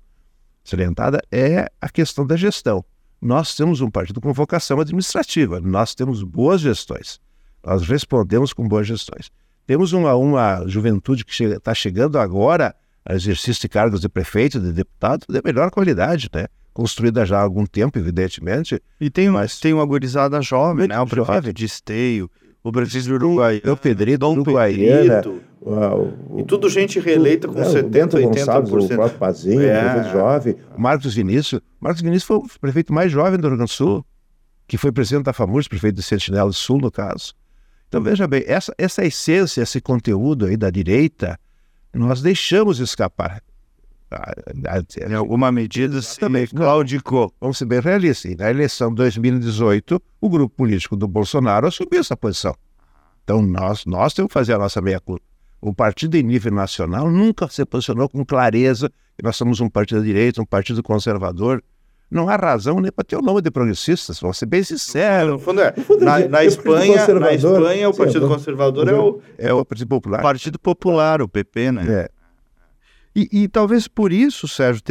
salientada 0.66 1.22
é 1.32 1.70
a 1.80 1.90
questão 1.90 2.26
da 2.26 2.36
gestão. 2.36 2.84
Nós 3.22 3.56
temos 3.56 3.80
um 3.80 3.90
partido 3.90 4.20
com 4.20 4.34
vocação 4.34 4.80
administrativa, 4.80 5.62
nós 5.62 5.96
temos 5.96 6.22
boas 6.22 6.62
gestões, 6.62 7.20
nós 7.64 7.88
respondemos 7.88 8.52
com 8.52 8.68
boas 8.68 8.88
gestões. 8.88 9.32
Temos 9.66 9.94
uma, 9.94 10.14
uma 10.16 10.68
juventude 10.68 11.24
que 11.24 11.32
está 11.44 11.74
chega, 11.74 11.76
chegando 11.76 12.20
agora 12.20 12.76
a 13.06 13.16
exercício 13.16 13.62
de 13.62 13.70
cargos 13.70 14.02
de 14.02 14.10
prefeito, 14.10 14.60
de 14.60 14.72
deputado, 14.72 15.26
de 15.30 15.42
melhor 15.44 15.72
qualidade, 15.72 16.30
né? 16.34 16.48
construída 16.76 17.26
já 17.26 17.40
há 17.40 17.42
algum 17.42 17.66
tempo, 17.66 17.98
evidentemente. 17.98 18.82
E 19.00 19.10
tem, 19.10 19.30
mas... 19.30 19.60
tem 19.60 19.74
uma 19.74 19.86
gurizada 19.86 20.42
jovem, 20.42 20.90
né? 20.90 21.00
O 21.00 21.08
prefeito 21.08 21.34
jovem. 21.34 21.54
de 21.54 21.66
Esteio, 21.66 22.30
o 22.66 22.72
Brasil 22.72 23.14
Uruguai, 23.14 23.62
o 23.64 23.78
Pedrito, 23.78 24.18
Dom 24.18 24.32
Uruguaiana, 24.32 25.22
e 26.36 26.44
tudo 26.44 26.68
gente 26.68 27.00
reeleita 27.00 27.48
com 27.48 27.64
70, 27.64 28.18
80%. 28.18 28.24
Gonçalves, 28.24 28.74
o 28.74 28.88
próprio 28.88 29.20
Pazinho, 29.20 29.62
é. 29.62 29.78
o 29.78 29.84
prefeito 29.84 30.12
jovem, 30.12 30.56
Marcos 30.76 31.14
Vinícius. 31.14 31.62
Marcos 31.80 32.02
Vinícius 32.02 32.24
foi 32.24 32.38
o 32.38 32.60
prefeito 32.60 32.92
mais 32.92 33.12
jovem 33.12 33.40
do 33.40 33.48
Rio 33.48 33.58
Grande 33.58 33.72
do 33.72 33.72
Sul, 33.72 34.04
que 34.68 34.80
foi 34.80 34.92
presidente 34.92 35.26
da 35.26 35.34
FAMURS, 35.34 35.68
prefeito 35.68 35.98
de 35.98 36.02
Sentinela 36.02 36.50
do 36.50 36.56
Sul, 36.56 36.80
no 36.82 36.90
caso. 36.90 37.36
Então, 37.88 38.02
veja 38.02 38.28
bem, 38.28 38.44
essa, 38.48 38.74
essa 38.80 39.06
essência, 39.06 39.62
esse 39.62 39.80
conteúdo 39.80 40.48
aí 40.48 40.58
da 40.58 40.72
direita, 40.72 41.40
nós 41.94 42.20
deixamos 42.20 42.80
escapar. 42.80 43.44
Em 45.10 45.14
alguma 45.14 45.52
medida, 45.52 46.00
também 46.20 46.48
claudicou. 46.48 47.34
Vamos 47.40 47.58
ser 47.58 47.66
bem 47.66 47.80
realistas. 47.80 48.36
Na 48.36 48.50
eleição 48.50 48.90
de 48.90 48.96
2018, 48.96 50.02
o 50.22 50.30
grupo 50.30 50.56
político 50.56 50.96
do 50.96 51.08
Bolsonaro 51.08 51.68
assumiu 51.68 52.00
essa 52.00 52.16
posição. 52.16 52.56
Então, 53.24 53.42
nós, 53.42 53.86
nós 53.86 54.14
temos 54.14 54.30
que 54.30 54.34
fazer 54.34 54.54
a 54.54 54.58
nossa 54.58 54.82
meia-culpa. 54.82 55.24
O 55.60 55.74
partido 55.74 56.16
em 56.16 56.24
nível 56.24 56.54
nacional 56.54 57.10
nunca 57.10 57.48
se 57.48 57.66
posicionou 57.66 58.08
com 58.08 58.24
clareza 58.24 58.90
que 59.18 59.24
nós 59.24 59.36
somos 59.36 59.60
um 59.60 59.70
partido 59.70 60.02
de 60.02 60.08
direita, 60.08 60.42
um 60.42 60.46
partido 60.46 60.84
conservador. 60.84 61.64
Não 62.10 62.30
há 62.30 62.36
razão 62.36 62.80
nem 62.80 62.92
para 62.92 63.04
ter 63.04 63.16
o 63.16 63.22
nome 63.22 63.42
de 63.42 63.50
progressistas, 63.50 64.20
vou 64.20 64.32
ser 64.32 64.46
bem 64.46 64.64
sincero. 64.64 65.32
No 65.32 65.40
fundo 65.40 65.62
é, 65.62 65.74
na, 66.00 66.28
na 66.28 66.46
Espanha, 66.46 67.08
na 67.20 67.34
Espanha, 67.34 67.90
o 67.90 67.96
Partido 67.96 68.28
Conservador 68.28 68.88
é 68.88 68.94
o, 68.94 69.22
é 69.40 69.54
o 69.54 69.66
Partido 69.66 69.88
Popular. 69.88 70.22
Partido 70.22 70.60
Popular, 70.60 71.22
o 71.22 71.28
PP, 71.28 71.72
né? 71.72 71.86
É. 71.90 72.15
E, 73.16 73.30
e 73.32 73.48
talvez 73.48 73.88
por 73.88 74.12
isso, 74.12 74.48
Sérgio, 74.48 74.84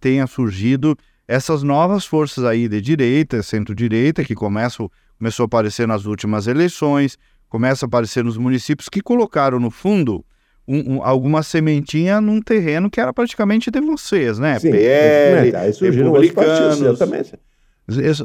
tenha 0.00 0.26
surgido 0.26 0.96
essas 1.28 1.62
novas 1.62 2.04
forças 2.04 2.44
aí 2.44 2.68
de 2.68 2.80
direita, 2.80 3.42
centro-direita, 3.42 4.24
que 4.24 4.34
começam, 4.34 4.90
começou 5.16 5.44
a 5.44 5.46
aparecer 5.46 5.86
nas 5.86 6.04
últimas 6.04 6.46
eleições, 6.48 7.16
começa 7.48 7.84
a 7.84 7.88
aparecer 7.88 8.24
nos 8.24 8.36
municípios, 8.36 8.88
que 8.88 9.00
colocaram, 9.00 9.60
no 9.60 9.70
fundo, 9.70 10.24
um, 10.66 10.94
um, 10.96 11.04
alguma 11.04 11.42
sementinha 11.42 12.20
num 12.20 12.40
terreno 12.40 12.90
que 12.90 13.00
era 13.00 13.12
praticamente 13.12 13.70
de 13.70 13.80
vocês, 13.80 14.38
né? 14.38 14.58
Sim, 14.58 14.72
PL, 14.72 15.52
republicanos. 15.90 16.80
Exatamente. 16.80 17.38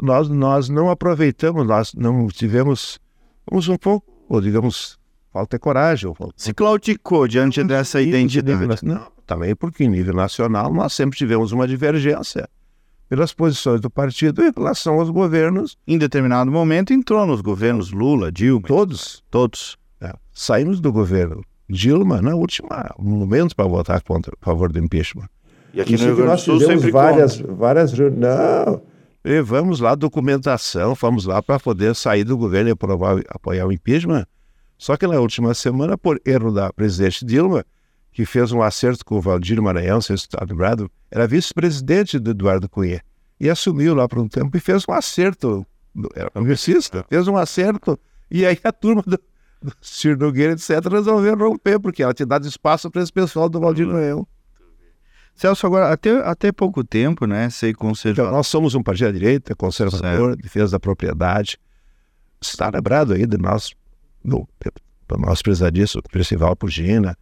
Nós, 0.01 0.29
nós 0.29 0.69
não 0.69 0.89
aproveitamos, 0.89 1.65
nós 1.65 1.93
não 1.93 2.27
tivemos, 2.27 2.99
vamos 3.49 3.67
um 3.67 3.77
pouco, 3.77 4.11
ou 4.29 4.39
digamos, 4.39 4.97
falta 5.31 5.57
de 5.57 5.61
coragem. 5.61 6.11
Se 6.35 6.53
claudicou 6.53 7.27
diante 7.27 7.63
dessa 7.63 8.01
identidade. 8.01 8.85
Não, 8.85 9.16
também 9.27 9.55
porque 9.55 9.83
em 9.83 9.89
nível 9.89 10.15
nacional 10.15 10.73
nós 10.73 10.93
sempre 10.93 11.17
tivemos 11.17 11.51
uma 11.51 11.67
divergência 11.67 12.49
pelas 13.09 13.33
posições 13.33 13.79
do 13.79 13.89
partido 13.89 14.41
em 14.41 14.51
relação 14.55 14.99
aos 14.99 15.09
governos. 15.09 15.77
Em 15.87 15.97
determinado 15.97 16.51
momento 16.51 16.93
entrou 16.93 17.25
nos 17.25 17.41
governos 17.41 17.91
Lula, 17.91 18.31
Dilma. 18.31 18.67
Todos. 18.67 19.23
Todos. 19.29 19.77
É. 20.01 20.13
Saímos 20.33 20.79
do 20.79 20.91
governo 20.91 21.41
Dilma 21.69 22.21
na 22.21 22.35
última 22.35 22.93
momento 22.97 23.55
para 23.55 23.67
votar 23.67 24.01
contra, 24.01 24.33
a 24.41 24.45
favor 24.45 24.71
do 24.71 24.79
impeachment. 24.79 25.27
E 25.73 25.81
aqui 25.81 25.95
Isso 25.95 26.05
no 26.05 26.15
Rio 26.15 26.23
Grande 26.23 26.41
do 26.41 26.45
Sul 26.45 26.59
sempre 26.59 26.91
várias, 26.91 27.37
conta. 27.41 27.53
várias 27.53 27.91
Não, 27.91 28.81
levamos 29.23 29.79
lá 29.79 29.93
documentação, 29.95 30.95
fomos 30.95 31.25
lá 31.25 31.41
para 31.41 31.59
poder 31.59 31.93
sair 31.93 32.23
do 32.23 32.37
governo 32.37 32.69
e 32.69 32.71
aprovar, 32.71 33.21
apoiar 33.29 33.67
o 33.67 33.71
impeachment. 33.71 34.25
Só 34.77 34.95
que 34.95 35.07
na 35.07 35.19
última 35.19 35.53
semana, 35.53 35.97
por 35.97 36.21
erro 36.25 36.51
da 36.51 36.71
presidente 36.71 37.25
Dilma, 37.25 37.65
que 38.17 38.25
fez 38.25 38.51
um 38.51 38.63
acerto 38.63 39.05
com 39.05 39.17
o 39.17 39.21
Valdir 39.21 39.61
Maranhão, 39.61 40.01
se 40.01 40.11
está 40.11 40.43
lembrado, 40.43 40.89
era 41.11 41.27
vice-presidente 41.27 42.17
do 42.17 42.31
Eduardo 42.31 42.67
Cunha, 42.67 42.99
e 43.39 43.47
assumiu 43.47 43.93
lá 43.93 44.07
por 44.07 44.17
um 44.17 44.27
tempo 44.27 44.57
e 44.57 44.59
fez 44.59 44.83
um 44.89 44.91
acerto, 44.91 45.63
era 46.15 46.27
congressista, 46.31 47.05
fez 47.07 47.27
um 47.27 47.37
acerto, 47.37 47.95
e 48.31 48.43
aí 48.43 48.57
a 48.63 48.71
turma 48.71 49.03
do, 49.05 49.19
do 49.61 49.71
Ciro 49.79 50.17
Nogueira, 50.17 50.53
etc., 50.53 50.91
resolveu 50.91 51.37
romper, 51.37 51.79
porque 51.79 52.01
ela 52.01 52.11
tinha 52.11 52.25
dado 52.25 52.47
espaço 52.47 52.89
para 52.89 53.03
esse 53.03 53.13
pessoal 53.13 53.47
do 53.47 53.59
Valdir 53.59 53.85
Maranhão. 53.85 54.27
Celso, 55.35 55.67
agora, 55.67 55.93
até, 55.93 56.09
até 56.27 56.51
pouco 56.51 56.83
tempo, 56.83 57.27
né, 57.27 57.51
sei 57.51 57.71
conservador. 57.71 58.29
Então, 58.29 58.35
nós 58.35 58.47
somos 58.47 58.73
um 58.73 58.81
partido 58.81 59.09
à 59.09 59.11
direita, 59.11 59.53
conservador, 59.53 60.29
certo. 60.29 60.41
defesa 60.41 60.71
da 60.71 60.79
propriedade. 60.79 61.59
Está 62.41 62.67
lembrado 62.73 63.13
aí 63.13 63.27
de 63.27 63.37
nós, 63.37 63.75
no, 64.23 64.49
nós 65.19 65.43
precisar 65.43 65.69
disso, 65.69 65.99
o 65.99 66.11
Festival 66.11 66.55
Pugina, 66.55 67.15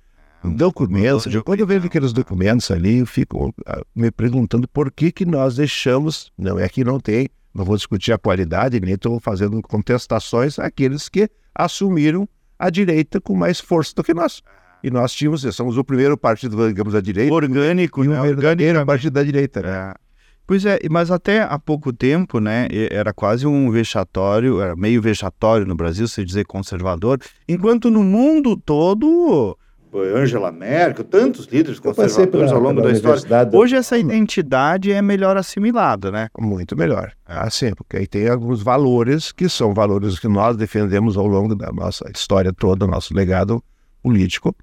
documentos. 0.53 1.25
Quando 1.43 1.59
eu 1.59 1.67
vejo 1.67 1.87
aqueles 1.87 2.13
documentos 2.13 2.69
ali, 2.71 2.99
eu 2.99 3.05
fico 3.05 3.53
ah, 3.65 3.81
me 3.95 4.11
perguntando 4.11 4.67
por 4.67 4.91
que, 4.91 5.11
que 5.11 5.25
nós 5.25 5.55
deixamos. 5.55 6.31
Não 6.37 6.59
é 6.59 6.67
que 6.69 6.83
não 6.83 6.99
tem, 6.99 7.29
não 7.53 7.63
vou 7.63 7.75
discutir 7.75 8.11
a 8.11 8.17
qualidade, 8.17 8.79
nem 8.79 8.93
estou 8.93 9.19
fazendo 9.19 9.61
contestações 9.61 10.59
àqueles 10.59 11.09
que 11.09 11.29
assumiram 11.53 12.27
a 12.59 12.69
direita 12.69 13.19
com 13.21 13.35
mais 13.35 13.59
força 13.59 13.93
do 13.95 14.03
que 14.03 14.13
nós. 14.13 14.41
E 14.83 14.91
nós 14.91 15.13
tínhamos, 15.13 15.41
somos 15.55 15.77
o 15.77 15.83
primeiro 15.83 16.17
partido, 16.17 16.67
digamos, 16.67 16.93
da 16.93 17.01
direita. 17.01 17.33
Orgânico, 17.33 18.03
e 18.03 18.07
né? 18.07 18.21
Orgânico, 18.21 18.85
partido 18.85 19.13
da 19.13 19.23
direita. 19.23 19.61
Né? 19.61 19.69
É. 19.69 20.05
Pois 20.47 20.63
é, 20.63 20.77
mas 20.91 21.09
até 21.09 21.41
há 21.41 21.57
pouco 21.57 21.91
tempo, 21.91 22.39
né, 22.39 22.67
era 22.91 23.11
quase 23.11 23.47
um 23.47 23.71
vexatório, 23.71 24.61
era 24.61 24.75
meio 24.75 25.01
vexatório 25.01 25.65
no 25.65 25.73
Brasil, 25.73 26.07
se 26.07 26.23
dizer 26.23 26.45
conservador, 26.45 27.19
enquanto 27.49 27.89
no 27.89 28.03
mundo 28.03 28.55
todo 28.55 29.57
Angela 29.99 30.51
Merkel, 30.51 31.05
tantos 31.05 31.45
líderes 31.45 31.79
conservadores 31.79 32.31
pela, 32.31 32.51
ao 32.51 32.59
longo 32.59 32.81
da 32.81 32.91
história. 32.91 33.49
Hoje 33.53 33.75
essa 33.75 33.97
identidade 33.97 34.91
é 34.91 35.01
melhor 35.01 35.37
assimilada, 35.37 36.11
né? 36.11 36.29
Muito 36.39 36.75
melhor. 36.77 37.11
Assim, 37.25 37.73
porque 37.73 37.97
aí 37.97 38.07
tem 38.07 38.27
alguns 38.27 38.61
valores 38.61 39.31
que 39.31 39.47
são 39.47 39.73
valores 39.73 40.19
que 40.19 40.27
nós 40.27 40.57
defendemos 40.57 41.17
ao 41.17 41.27
longo 41.27 41.55
da 41.55 41.71
nossa 41.71 42.09
história 42.13 42.51
toda, 42.53 42.87
nosso 42.87 43.13
legado 43.13 43.63
político, 44.01 44.55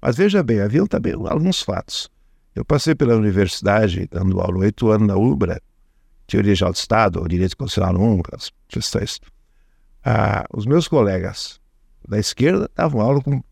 mas 0.00 0.16
veja 0.16 0.42
bem, 0.42 0.60
havia 0.60 0.86
também 0.86 1.14
alguns 1.14 1.62
fatos. 1.62 2.10
Eu 2.54 2.64
passei 2.64 2.94
pela 2.94 3.16
universidade, 3.16 4.06
dando 4.10 4.38
aula 4.40 4.58
oito 4.58 4.90
anos 4.90 5.08
na 5.08 5.16
UBRA, 5.16 5.60
Teoria 6.26 6.54
de 6.54 6.64
Estado, 6.64 7.26
Direito 7.28 7.56
Constitucional 7.56 8.00
1, 8.00 8.22
as 8.32 8.50
questões. 8.68 9.20
Ah, 10.04 10.44
os 10.52 10.66
meus 10.66 10.88
colegas 10.88 11.60
da 12.06 12.18
esquerda 12.18 12.70
davam 12.74 13.00
aula 13.00 13.22
com, 13.22 13.42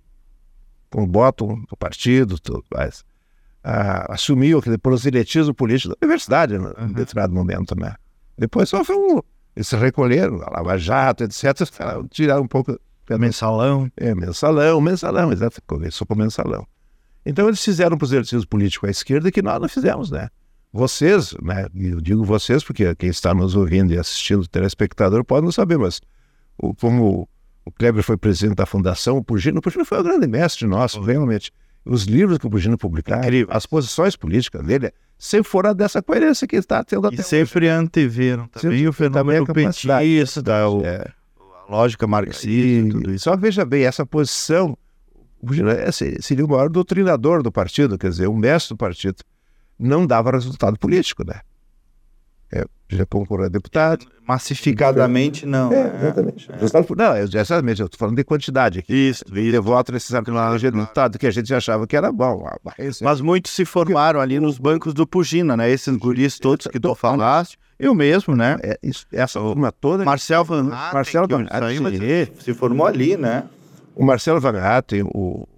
com 0.90 1.02
o 1.02 1.06
bottom 1.06 1.62
do 1.68 1.76
partido, 1.76 2.38
tudo 2.38 2.64
mais. 2.74 3.04
Ah, 3.62 4.12
assumiu 4.12 4.58
aquele 4.58 4.78
proselitismo 4.78 5.54
político 5.54 5.94
da 5.94 6.06
universidade, 6.06 6.54
em 6.54 6.58
uhum. 6.58 6.92
determinado 6.92 7.32
momento, 7.32 7.78
né? 7.78 7.94
Depois 8.36 8.68
só 8.68 8.84
foi 8.84 8.96
um... 8.96 9.20
Eles 9.54 9.68
se 9.68 9.76
recolheram, 9.76 10.40
a 10.42 10.50
Lava 10.50 10.78
Jato, 10.78 11.24
etc., 11.24 11.54
tiraram 12.10 12.42
um 12.42 12.48
pouco 12.48 12.78
mensalão. 13.18 13.90
É, 13.96 14.14
mensalão, 14.14 14.80
mensalão, 14.80 15.32
exato. 15.32 15.60
Começou 15.66 16.06
com 16.06 16.14
mensalão. 16.14 16.66
Então 17.24 17.48
eles 17.48 17.62
fizeram 17.62 17.96
um 17.96 17.98
proselitismo 17.98 18.46
político 18.48 18.86
à 18.86 18.90
esquerda 18.90 19.30
que 19.30 19.42
nós 19.42 19.60
não 19.60 19.68
fizemos, 19.68 20.10
né? 20.10 20.28
Vocês, 20.72 21.34
né? 21.42 21.66
Eu 21.74 22.00
digo 22.00 22.24
vocês 22.24 22.62
porque 22.62 22.94
quem 22.94 23.10
está 23.10 23.34
nos 23.34 23.56
ouvindo 23.56 23.92
e 23.92 23.98
assistindo, 23.98 24.42
o 24.42 24.48
telespectador, 24.48 25.24
pode 25.24 25.44
não 25.44 25.52
saber, 25.52 25.78
mas 25.78 26.00
o, 26.56 26.74
como 26.74 27.28
o 27.70 27.72
Kleber 27.72 28.02
foi 28.02 28.16
presidente 28.16 28.56
da 28.56 28.66
fundação, 28.66 29.16
o 29.16 29.24
Pugino, 29.24 29.58
o 29.58 29.62
Pugino 29.62 29.84
foi 29.84 30.00
o 30.00 30.02
grande 30.02 30.26
mestre 30.26 30.66
nosso, 30.66 31.00
realmente. 31.00 31.52
Os 31.84 32.04
livros 32.04 32.36
que 32.36 32.46
o 32.46 32.50
Pugino 32.50 32.76
publicava, 32.76 33.24
as 33.48 33.64
posições 33.64 34.16
políticas 34.16 34.62
dele, 34.66 34.92
sempre 35.16 35.48
foram 35.48 35.74
dessa 35.74 36.02
coerência 36.02 36.46
que 36.46 36.56
está 36.56 36.84
tendo 36.84 37.06
até 37.06 37.16
E 37.16 37.22
sempre 37.22 37.66
hoje. 37.66 37.74
anteveram 37.74 38.48
também 38.48 38.78
sempre, 38.78 38.88
o 38.88 38.92
fenômeno 38.92 39.46
também 39.46 39.66
petista, 39.66 40.68
o, 40.68 40.84
é 40.84 41.06
lógica 41.68 42.06
marxista 42.06 42.48
e 42.48 42.88
tudo 42.88 43.14
isso. 43.14 43.24
Só 43.24 43.36
veja 43.36 43.64
bem, 43.64 43.84
essa 43.84 44.04
posição 44.04 44.76
seria 46.20 46.44
o 46.44 46.48
maior 46.48 46.68
doutrinador 46.68 47.42
do 47.42 47.50
partido, 47.50 47.96
quer 47.96 48.10
dizer, 48.10 48.26
o 48.26 48.36
mestre 48.36 48.74
do 48.74 48.76
partido. 48.76 49.22
Não 49.78 50.06
dava 50.06 50.32
resultado 50.32 50.78
político, 50.78 51.24
né? 51.24 51.40
É, 52.52 52.64
já 52.88 53.06
concorreu 53.06 53.46
a 53.46 53.48
deputado. 53.48 54.06
Massificadamente, 54.26 55.46
não. 55.46 55.72
É, 55.72 55.84
né? 55.84 55.98
exatamente. 56.02 56.50
É. 56.50 56.96
Não, 56.96 57.16
exatamente, 57.16 57.80
eu 57.80 57.86
estou 57.86 57.98
falando 57.98 58.16
de 58.16 58.24
quantidade 58.24 58.78
aqui. 58.80 58.92
Isso, 58.92 59.24
de 59.24 59.58
voto 59.58 59.92
necessariamente 59.92 60.58
de 60.58 60.70
resultado, 60.70 61.18
que 61.18 61.26
a 61.26 61.30
gente 61.30 61.52
achava 61.54 61.86
que 61.86 61.96
era 61.96 62.10
bom. 62.10 62.44
Mas 63.02 63.20
muitos 63.20 63.52
se 63.52 63.64
formaram 63.64 64.20
ali 64.20 64.40
nos 64.40 64.58
bancos 64.58 64.92
do 64.92 65.06
Pugina, 65.06 65.56
né? 65.56 65.70
Esses 65.70 65.96
guris 65.96 66.38
todos 66.38 66.66
que 66.66 66.80
tu 66.80 66.94
falaste. 66.94 67.58
Eu 67.78 67.94
mesmo, 67.94 68.36
né? 68.36 68.58
É, 68.62 68.78
isso, 68.82 69.06
essa 69.10 69.40
turma 69.40 69.72
toda. 69.72 70.04
Marcel 70.04 70.44
Van 70.44 70.68
Hatten, 70.70 70.92
Marcel 70.92 71.26
Van 71.26 71.46
se 72.38 72.52
formou 72.52 72.86
ali, 72.86 73.16
né? 73.16 73.44
O 73.96 74.04
Marcelo 74.04 74.40
Van 74.40 74.58
Hatten, 74.58 75.02
o, 75.14 75.48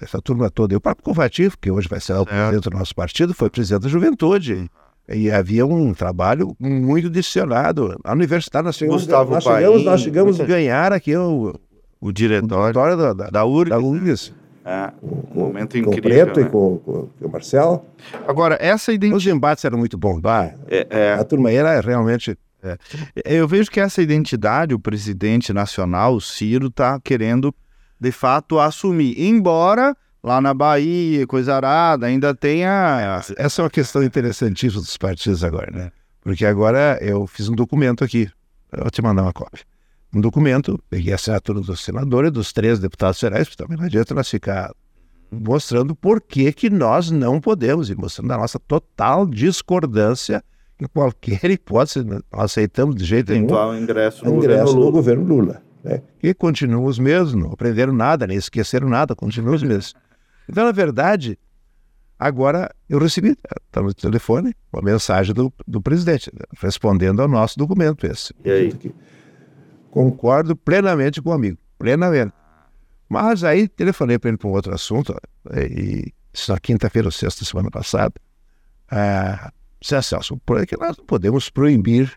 essa 0.00 0.20
turma 0.20 0.50
toda, 0.50 0.74
e 0.74 0.76
o 0.76 0.80
próprio 0.80 1.04
Covativo, 1.04 1.56
que 1.58 1.70
hoje 1.70 1.88
vai 1.88 2.00
ser 2.00 2.14
o 2.14 2.24
presidente 2.24 2.70
do 2.70 2.76
nosso 2.76 2.94
partido, 2.94 3.34
foi 3.34 3.50
presidente 3.50 3.82
da 3.82 3.88
juventude. 3.88 4.70
E 5.12 5.30
havia 5.30 5.66
um 5.66 5.92
trabalho 5.92 6.56
muito 6.58 7.10
disciplinado. 7.10 7.98
A 8.02 8.12
universidade, 8.12 8.64
nós 8.64 8.76
chegamos, 8.76 9.02
Gustavo 9.02 9.30
nós 9.32 9.44
chegamos, 9.44 9.84
nós 9.84 10.00
chegamos 10.00 10.40
a 10.40 10.44
ganhar 10.44 10.92
aqui 10.92 11.14
o, 11.16 11.54
o 12.00 12.12
diretório, 12.12 12.96
da, 12.96 13.12
da, 13.12 13.30
da 13.30 13.44
URGS. 13.44 13.70
Da 13.70 13.78
URGS. 13.78 14.34
É, 14.64 14.92
um 15.02 15.40
momento 15.40 15.76
incrível. 15.76 15.92
Com 15.92 15.98
o 15.98 16.02
Preto 16.02 16.40
né? 16.40 16.46
e 16.46 16.50
com, 16.50 16.78
com, 16.78 17.08
com, 17.18 17.26
o 17.26 17.30
Marcelo. 17.30 17.84
Agora, 18.26 18.56
essa 18.60 18.92
identidade. 18.92 19.28
Os 19.28 19.34
embates 19.34 19.64
eram 19.64 19.78
muito 19.78 19.98
bons. 19.98 20.20
Bah, 20.20 20.52
é, 20.68 20.86
é... 20.88 21.12
A 21.14 21.24
turma 21.24 21.50
era 21.50 21.80
realmente. 21.80 22.38
É. 22.62 22.78
Eu 23.24 23.48
vejo 23.48 23.70
que 23.70 23.80
essa 23.80 24.00
identidade, 24.00 24.72
o 24.72 24.78
presidente 24.78 25.52
nacional, 25.52 26.14
o 26.14 26.20
Ciro, 26.20 26.68
está 26.68 27.00
querendo, 27.00 27.52
de 28.00 28.12
fato, 28.12 28.60
assumir. 28.60 29.20
Embora 29.20 29.96
lá 30.22 30.40
na 30.40 30.54
Bahia, 30.54 31.26
coisa 31.26 31.54
arada, 31.54 32.06
ainda 32.06 32.34
tenha. 32.34 33.20
Essa 33.36 33.62
é 33.62 33.64
uma 33.64 33.70
questão 33.70 34.02
interessantíssima 34.02 34.80
dos 34.80 34.96
partidos 34.96 35.42
agora, 35.42 35.70
né? 35.70 35.92
Porque 36.20 36.46
agora 36.46 36.98
eu 37.00 37.26
fiz 37.26 37.48
um 37.48 37.54
documento 37.54 38.04
aqui. 38.04 38.30
Eu 38.70 38.82
vou 38.82 38.90
te 38.90 39.02
mandar 39.02 39.22
uma 39.22 39.32
cópia 39.32 39.64
um 40.14 40.20
documento, 40.20 40.78
peguei 40.90 41.12
a 41.12 41.16
assinatura 41.16 41.60
do 41.60 41.76
senador 41.76 42.26
e 42.26 42.30
dos 42.30 42.52
três 42.52 42.78
deputados 42.78 43.18
federais, 43.18 43.48
porque 43.48 43.62
também 43.62 43.78
não 43.78 43.86
adianta 43.86 44.14
nós 44.14 44.28
ficar 44.28 44.70
mostrando 45.30 45.96
por 45.96 46.20
que, 46.20 46.52
que 46.52 46.68
nós 46.68 47.10
não 47.10 47.40
podemos, 47.40 47.88
e 47.88 47.94
mostrando 47.94 48.30
a 48.32 48.36
nossa 48.36 48.58
total 48.58 49.26
discordância 49.26 50.44
em 50.78 50.86
qualquer 50.86 51.50
hipótese, 51.50 52.04
nós 52.04 52.22
aceitamos 52.32 52.94
de 52.94 53.04
jeito 53.04 53.32
nenhum. 53.32 53.44
Eventual 53.44 53.74
ingresso 53.74 54.24
no, 54.24 54.36
ingresso 54.36 54.64
governo, 54.64 54.84
no 54.84 54.92
governo 54.92 55.24
Lula. 55.24 55.62
Né? 55.82 56.02
E 56.22 56.34
continuam 56.34 56.84
os 56.84 56.98
mesmos, 56.98 57.34
não 57.34 57.52
aprenderam 57.52 57.94
nada, 57.94 58.26
nem 58.26 58.36
esqueceram 58.36 58.88
nada, 58.88 59.14
continuam 59.14 59.54
os 59.54 59.62
mesmos. 59.62 59.94
Então, 60.52 60.66
na 60.66 60.72
verdade, 60.72 61.38
agora 62.18 62.70
eu 62.86 62.98
recebi, 62.98 63.30
está 63.66 63.80
no 63.80 63.94
telefone, 63.94 64.54
uma 64.70 64.82
mensagem 64.82 65.32
do, 65.32 65.50
do 65.66 65.80
presidente, 65.80 66.30
respondendo 66.60 67.22
ao 67.22 67.26
nosso 67.26 67.58
documento 67.58 68.06
esse. 68.06 68.34
E 68.44 68.50
aí? 68.50 68.94
Concordo 69.90 70.54
plenamente 70.54 71.22
com 71.22 71.30
o 71.30 71.32
amigo, 71.32 71.56
plenamente. 71.78 72.34
Mas 73.08 73.42
aí 73.42 73.66
telefonei 73.66 74.18
para 74.18 74.28
ele 74.28 74.36
para 74.36 74.46
um 74.46 74.52
outro 74.52 74.74
assunto, 74.74 75.16
e 75.54 76.12
isso 76.34 76.52
na 76.52 76.60
quinta-feira 76.60 77.08
ou 77.08 77.12
sexta 77.12 77.46
semana 77.46 77.70
passada. 77.70 78.12
Ah, 78.90 79.50
disse, 79.80 80.02
Celso, 80.02 80.38
é 80.60 80.66
que 80.66 80.76
nós 80.76 80.98
não 80.98 81.06
podemos 81.06 81.48
proibir 81.48 82.12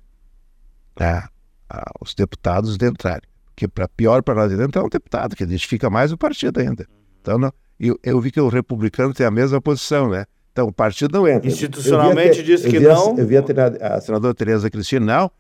ah, 1.00 1.30
ah, 1.70 1.92
os 2.02 2.14
deputados 2.14 2.76
de 2.76 2.86
entrarem. 2.86 3.30
Porque 3.46 3.66
para 3.66 3.88
pior 3.88 4.22
para 4.24 4.36
nós 4.36 4.52
entrar 4.52 4.82
é 4.82 4.84
um 4.84 4.90
deputado, 4.90 5.38
que 5.38 5.44
identifica 5.44 5.90
mais 5.90 6.12
o 6.12 6.18
partido 6.18 6.60
ainda. 6.60 6.86
Então, 7.22 7.38
não, 7.38 7.54
eu, 7.80 8.00
eu 8.04 8.20
vi 8.20 8.32
que 8.32 8.40
o 8.40 8.48
republicano 8.48 9.14
tem 9.14 9.26
a 9.26 9.32
mesma 9.32 9.62
posição, 9.62 10.10
né? 10.10 10.26
Então, 10.52 10.68
o 10.68 10.72
partido 10.72 11.18
não 11.18 11.28
entra. 11.28 11.50
Institucionalmente 11.50 12.42
diz 12.42 12.62
que 12.62 12.80
não. 12.80 13.18
Eu 13.18 13.28
vi 13.28 13.36
a, 13.38 13.44
a 13.96 14.00
senadora 14.00 14.34
Tereza 14.34 14.70
Cristina, 14.70 15.06
não, 15.06 15.26
o 15.26 15.32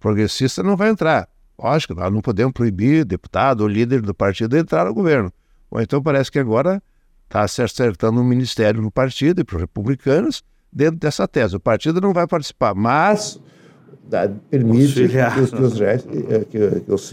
progressista 0.00 0.62
não 0.62 0.76
vai 0.76 0.88
entrar. 0.88 1.28
Lógico, 1.58 1.94
nós 1.94 2.12
não 2.12 2.20
podemos 2.20 2.52
proibir 2.52 3.04
deputado 3.04 3.60
ou 3.60 3.68
líder 3.68 4.00
do 4.00 4.14
partido 4.14 4.56
de 4.56 4.58
entrar 4.58 4.86
no 4.86 4.94
governo. 4.94 5.30
Ou 5.70 5.80
então 5.80 6.02
parece 6.02 6.30
que 6.30 6.38
agora 6.38 6.82
está 7.26 7.46
se 7.46 7.62
acertando 7.62 8.20
um 8.20 8.24
ministério 8.24 8.80
no 8.80 8.90
partido 8.90 9.40
e 9.40 9.44
para 9.44 9.56
os 9.56 9.60
republicanos 9.60 10.42
dentro 10.72 10.96
dessa 10.96 11.28
tese. 11.28 11.56
O 11.56 11.60
partido 11.60 12.00
não 12.00 12.12
vai 12.12 12.26
participar, 12.26 12.74
mas 12.74 13.38
dá, 14.04 14.28
permite 14.50 15.08
que 15.08 15.40
os, 15.40 15.50
que, 15.50 15.62
os, 15.62 15.80
eh, 15.80 15.98
que, 16.50 16.80
que 16.80 16.92
os. 16.92 17.12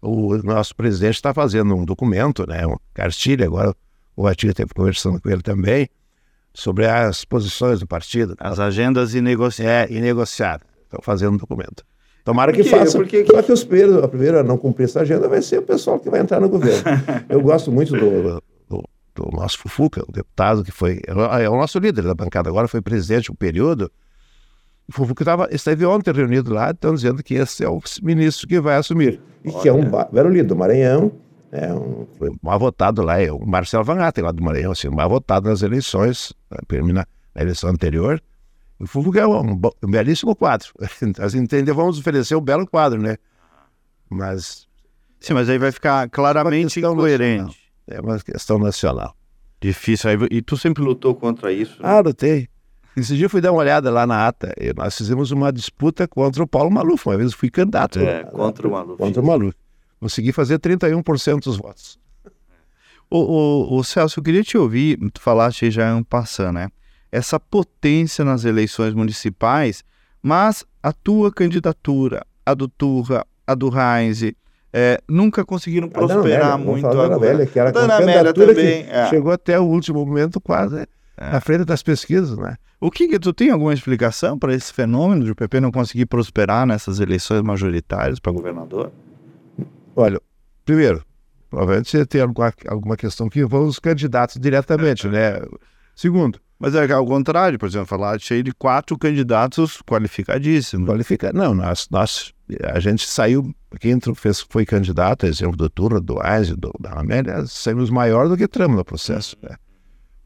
O 0.00 0.36
nosso 0.38 0.74
presidente 0.74 1.14
está 1.14 1.32
fazendo 1.32 1.74
um 1.74 1.84
documento, 1.84 2.46
né, 2.48 2.66
um 2.66 2.76
cartilha, 2.92 3.46
agora 3.46 3.74
o 4.16 4.26
Atilha 4.26 4.50
esteve 4.50 4.74
conversando 4.74 5.20
com 5.20 5.30
ele 5.30 5.42
também, 5.42 5.88
sobre 6.54 6.86
as 6.86 7.24
posições 7.24 7.80
do 7.80 7.86
partido. 7.86 8.36
As 8.38 8.58
agendas 8.58 9.14
inegociadas. 9.14 9.90
É, 9.90 9.92
inegociadas. 9.92 10.66
Estão 10.84 11.00
fazendo 11.02 11.34
um 11.34 11.36
documento. 11.38 11.84
Tomara 12.24 12.52
que 12.52 12.62
faça. 12.62 12.98
Porque, 12.98 13.24
só 13.24 13.42
que 13.42 13.52
os 13.52 13.64
primeiros, 13.64 14.02
a 14.02 14.08
primeira 14.08 14.40
a 14.40 14.42
não 14.44 14.56
cumprir 14.56 14.84
essa 14.84 15.00
agenda 15.00 15.28
vai 15.28 15.42
ser 15.42 15.58
o 15.58 15.62
pessoal 15.62 15.98
que 15.98 16.10
vai 16.10 16.20
entrar 16.20 16.40
no 16.40 16.48
governo. 16.48 16.82
Eu 17.28 17.40
gosto 17.40 17.72
muito 17.72 17.92
do, 17.96 18.42
do, 18.68 18.84
do 19.14 19.30
nosso 19.32 19.58
Fufuca, 19.58 20.04
o 20.06 20.12
deputado 20.12 20.62
que 20.62 20.70
foi. 20.70 21.00
É 21.06 21.48
o 21.48 21.56
nosso 21.56 21.78
líder 21.78 22.02
da 22.02 22.14
bancada 22.14 22.48
agora, 22.48 22.68
foi 22.68 22.80
presidente 22.80 23.32
um 23.32 23.34
período. 23.34 23.90
O 24.88 24.92
Fufuca 24.92 25.24
tava, 25.24 25.48
esteve 25.50 25.86
ontem 25.86 26.12
reunido 26.12 26.52
lá, 26.52 26.70
estão 26.70 26.94
dizendo 26.94 27.22
que 27.22 27.34
esse 27.34 27.64
é 27.64 27.68
o 27.68 27.80
ministro 28.02 28.46
que 28.48 28.60
vai 28.60 28.76
assumir. 28.76 29.20
E 29.44 29.50
Olha. 29.50 29.60
que 29.60 29.68
é 29.68 29.72
um 29.72 29.90
velho 30.12 30.28
líder 30.28 30.44
do 30.44 30.56
Maranhão. 30.56 31.12
É 31.50 31.72
um, 31.72 32.06
foi 32.18 32.30
mal 32.42 32.58
votado 32.58 33.02
lá, 33.02 33.20
é 33.20 33.30
o 33.30 33.38
Marcelo 33.46 33.84
Van 33.84 34.00
Hatten, 34.00 34.24
lá 34.24 34.32
do 34.32 34.42
Maranhão, 34.42 34.72
assim, 34.72 34.88
mal 34.88 35.08
votado 35.08 35.48
nas 35.48 35.62
eleições, 35.62 36.32
na, 36.50 37.06
na 37.34 37.42
eleição 37.42 37.70
anterior. 37.70 38.22
O 38.82 38.86
Fufuca 38.86 39.20
é 39.20 39.26
um, 39.26 39.60
um 39.82 39.90
belíssimo 39.90 40.34
quadro. 40.34 40.68
Assim, 41.20 41.38
entender, 41.38 41.72
vamos 41.72 42.00
oferecer 42.00 42.34
um 42.34 42.40
belo 42.40 42.66
quadro, 42.66 43.00
né? 43.00 43.16
Mas. 44.10 44.66
Sim, 45.20 45.34
mas 45.34 45.48
aí 45.48 45.56
vai 45.56 45.70
ficar 45.70 46.08
claramente 46.10 46.84
é 46.84 46.88
incoerente. 46.88 47.56
É 47.86 48.00
uma 48.00 48.18
questão 48.18 48.58
nacional. 48.58 49.14
Difícil. 49.60 50.10
E 50.32 50.42
tu 50.42 50.56
sempre 50.56 50.82
lutou 50.82 51.14
contra 51.14 51.52
isso? 51.52 51.80
Né? 51.80 51.88
Ah, 51.88 52.00
lutei. 52.00 52.48
Esse 52.96 53.16
dia 53.16 53.26
eu 53.26 53.30
fui 53.30 53.40
dar 53.40 53.52
uma 53.52 53.60
olhada 53.60 53.90
lá 53.90 54.06
na 54.06 54.26
ata. 54.26 54.52
E 54.60 54.72
nós 54.74 54.96
fizemos 54.96 55.30
uma 55.30 55.52
disputa 55.52 56.06
contra 56.06 56.42
o 56.42 56.46
Paulo 56.46 56.70
Maluf. 56.70 57.08
Uma 57.08 57.16
vez 57.16 57.32
eu 57.32 57.38
fui 57.38 57.50
candidato. 57.50 57.98
É, 57.98 58.24
contra 58.24 58.68
o 58.68 58.70
Maluf. 58.70 58.98
Contra 58.98 59.22
o 59.22 59.26
Maluf. 59.26 59.56
Consegui 59.98 60.32
fazer 60.32 60.58
31% 60.58 61.44
dos 61.44 61.56
votos. 61.56 61.98
O, 63.10 63.18
o, 63.18 63.78
o, 63.78 63.84
Celso, 63.84 64.20
eu 64.20 64.24
queria 64.24 64.42
te 64.42 64.56
ouvir, 64.56 64.98
tu 65.12 65.20
falaste 65.20 65.70
já 65.70 65.94
um 65.94 66.02
passando, 66.02 66.54
né? 66.54 66.68
essa 67.12 67.38
potência 67.38 68.24
nas 68.24 68.46
eleições 68.46 68.94
municipais, 68.94 69.84
mas 70.22 70.64
a 70.82 70.92
tua 70.92 71.30
candidatura, 71.30 72.24
a 72.44 72.54
do 72.54 72.66
Turra, 72.66 73.26
a 73.46 73.54
do 73.54 73.68
Heinz, 73.68 74.32
é, 74.72 74.98
nunca 75.06 75.44
conseguiram 75.44 75.90
prosperar 75.90 76.52
Amélia, 76.52 76.72
muito 76.72 76.86
agora. 76.86 77.16
Amélia, 77.16 77.46
que 77.46 77.58
era 77.58 77.68
a 77.68 77.72
Dona 77.72 77.96
Amélia 77.96 78.32
também, 78.32 78.86
é. 78.88 79.06
chegou 79.10 79.30
até 79.30 79.60
o 79.60 79.64
último 79.64 80.06
momento 80.06 80.40
quase 80.40 80.76
né? 80.76 80.86
É. 81.16 81.32
na 81.32 81.40
frente 81.40 81.64
das 81.64 81.82
pesquisas, 81.82 82.36
né? 82.38 82.56
O 82.80 82.90
que, 82.90 83.06
que 83.06 83.18
tu 83.18 83.32
tem 83.32 83.50
alguma 83.50 83.72
explicação 83.72 84.38
para 84.38 84.54
esse 84.54 84.72
fenômeno 84.72 85.24
de 85.24 85.30
o 85.30 85.36
PP 85.36 85.60
não 85.60 85.70
conseguir 85.70 86.06
prosperar 86.06 86.66
nessas 86.66 86.98
eleições 86.98 87.42
majoritárias 87.42 88.18
para 88.18 88.32
governador? 88.32 88.92
Olha, 89.94 90.20
primeiro, 90.64 91.04
provavelmente 91.48 91.90
você 91.90 92.04
tem 92.04 92.22
alguma, 92.22 92.52
alguma 92.66 92.96
questão 92.96 93.28
que 93.28 93.40
envolve 93.40 93.68
os 93.68 93.78
candidatos 93.78 94.40
diretamente, 94.40 95.06
né? 95.06 95.40
Segundo, 95.94 96.40
mas 96.58 96.74
é 96.74 96.92
ao 96.92 97.04
contrário, 97.04 97.58
por 97.58 97.66
exemplo, 97.68 97.86
falar 97.86 98.20
cheio 98.20 98.42
de 98.42 98.52
quatro 98.52 98.96
candidatos 98.96 99.82
qualificadíssimos. 99.82 100.88
Qualifica... 100.88 101.32
Não, 101.32 101.54
nós, 101.54 101.88
nós, 101.90 102.32
a 102.72 102.78
gente 102.78 103.08
saiu, 103.08 103.52
quem 103.80 103.98
fez, 104.14 104.46
foi 104.48 104.64
candidato, 104.64 105.26
exemplo 105.26 105.56
do 105.56 105.68
Turra, 105.68 106.00
do 106.00 106.20
Aze, 106.20 106.54
do, 106.54 106.72
da 106.80 106.92
Amélia, 106.92 107.44
saímos 107.46 107.90
maior 107.90 108.28
do 108.28 108.36
que 108.36 108.46
tramo 108.46 108.76
no 108.76 108.84
processo. 108.84 109.36
Né? 109.42 109.56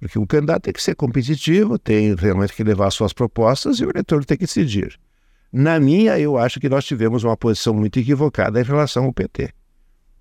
Porque 0.06 0.18
o 0.18 0.26
candidato 0.26 0.62
tem 0.62 0.72
que 0.72 0.82
ser 0.82 0.94
competitivo, 0.94 1.78
tem 1.78 2.14
realmente 2.14 2.52
que 2.52 2.62
levar 2.62 2.90
suas 2.90 3.12
propostas 3.12 3.78
e 3.78 3.84
o 3.84 3.90
eleitor 3.90 4.24
tem 4.24 4.36
que 4.36 4.44
decidir. 4.44 4.98
Na 5.52 5.80
minha, 5.80 6.18
eu 6.18 6.36
acho 6.36 6.60
que 6.60 6.68
nós 6.68 6.84
tivemos 6.84 7.24
uma 7.24 7.36
posição 7.36 7.74
muito 7.74 7.98
equivocada 7.98 8.60
em 8.60 8.64
relação 8.64 9.04
ao 9.04 9.12
PT. 9.12 9.50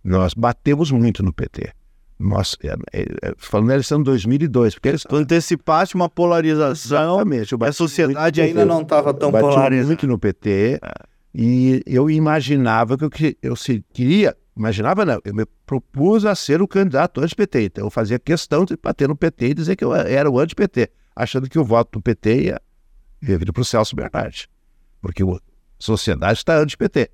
Nós 0.04 0.34
batemos 0.34 0.92
muito 0.92 1.24
no 1.24 1.34
PT. 1.34 1.72
Nossa, 2.18 2.56
é, 2.64 2.76
é, 2.94 3.02
é, 3.02 3.34
falando 3.38 3.68
da 3.68 3.74
eleição 3.74 3.98
de 3.98 4.06
2002. 4.06 4.76
Porque 4.76 4.90
eles... 4.90 5.04
Tu 5.04 5.16
antecipaste 5.16 5.96
uma 5.96 6.10
polarização. 6.10 7.16
Exatamente. 7.16 7.56
A 7.60 7.72
sociedade 7.72 8.42
ainda 8.42 8.66
não 8.66 8.82
estava 8.82 9.14
tão 9.14 9.32
polarizada. 9.32 9.88
muito 9.88 10.08
no 10.08 10.18
PT. 10.18 10.80
É. 10.82 11.16
E 11.34 11.84
eu 11.86 12.10
imaginava 12.10 12.98
que 12.98 13.04
eu, 13.04 13.50
eu 13.50 13.56
se, 13.56 13.84
queria. 13.92 14.36
Imaginava, 14.56 15.06
não. 15.06 15.20
Eu 15.26 15.34
me 15.34 15.46
propus 15.66 16.26
a 16.26 16.34
ser 16.34 16.62
o 16.62 16.68
candidato 16.68 17.20
anti-PT. 17.22 17.66
Então 17.66 17.86
eu 17.86 17.90
fazia 17.90 18.18
questão 18.18 18.64
de 18.64 18.78
bater 18.78 19.08
no 19.08 19.16
PT 19.16 19.48
e 19.48 19.54
dizer 19.54 19.76
que 19.76 19.84
eu 19.84 19.94
era 19.94 20.30
o 20.30 20.40
anti-PT, 20.40 20.90
achando 21.16 21.50
que 21.50 21.60
o 21.60 21.64
voto 21.64 22.00
do 22.00 22.02
PT 22.02 22.44
ia, 22.44 22.62
vir 23.22 23.52
para 23.52 23.62
o 23.62 23.66
Celso 23.66 23.96
Bernardi. 23.96 24.48
Porque 25.02 25.24
a 25.24 25.38
sociedade 25.78 26.40
está 26.40 26.58
anti-PT. 26.58 27.12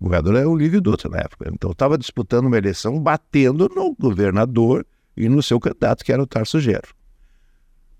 O 0.00 0.04
governador 0.04 0.36
era 0.36 0.48
o 0.48 0.56
Lívio 0.56 0.80
Dutra 0.80 1.08
na 1.08 1.18
época. 1.18 1.48
Então 1.52 1.70
estava 1.70 1.96
disputando 1.96 2.46
uma 2.46 2.58
eleição 2.58 3.00
batendo 3.00 3.68
no 3.68 3.94
governador 3.94 4.84
e 5.16 5.28
no 5.28 5.42
seu 5.42 5.58
candidato, 5.60 6.04
que 6.04 6.12
era 6.12 6.22
o 6.22 6.26
Tarso 6.26 6.60
Gero. 6.60 6.88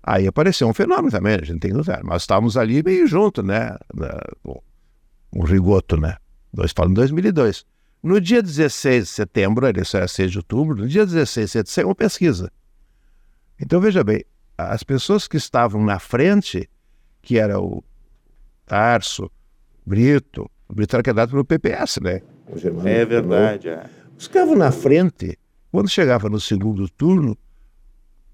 Aí 0.03 0.27
apareceu 0.27 0.67
um 0.67 0.73
fenômeno 0.73 1.09
também, 1.09 1.35
a 1.35 1.43
gente 1.43 1.59
tem 1.59 1.71
que 1.71 1.77
notar. 1.77 2.03
Nós 2.03 2.21
estávamos 2.21 2.55
ali 2.55 2.83
meio 2.83 3.07
junto, 3.07 3.41
né? 3.41 3.75
O 5.31 5.43
Rigoto, 5.43 5.97
né? 5.97 6.17
Nós 6.53 6.71
falamos 6.75 6.97
em 6.97 7.01
2002. 7.01 7.65
No 8.01 8.21
dia 8.21 8.41
16 8.41 9.03
de 9.03 9.09
setembro, 9.09 9.65
a 9.65 9.69
eleição 9.69 9.99
era 9.99 10.07
6 10.07 10.31
de 10.31 10.37
outubro, 10.37 10.75
no 10.75 10.87
dia 10.87 11.05
16 11.05 11.45
de 11.45 11.51
setembro 11.51 11.71
saiu 11.71 11.87
uma 11.87 11.95
pesquisa. 11.95 12.51
Então 13.59 13.81
veja 13.81 14.03
bem, 14.03 14.23
as 14.57 14.83
pessoas 14.83 15.27
que 15.27 15.37
estavam 15.37 15.83
na 15.83 15.99
frente, 15.99 16.69
que 17.21 17.37
era 17.37 17.59
o 17.59 17.83
Tarso, 18.65 19.31
Brito, 19.85 20.49
o 20.67 20.73
Brito 20.73 20.95
era 20.95 21.03
candidato 21.03 21.31
pelo 21.31 21.45
PPS, 21.45 21.99
né? 22.01 22.21
é 22.85 23.05
verdade, 23.05 23.69
é. 23.69 23.89
Os 24.17 24.25
ficavam 24.25 24.55
na 24.55 24.71
frente. 24.71 25.37
Quando 25.71 25.89
chegava 25.89 26.29
no 26.29 26.39
segundo 26.39 26.89
turno, 26.89 27.37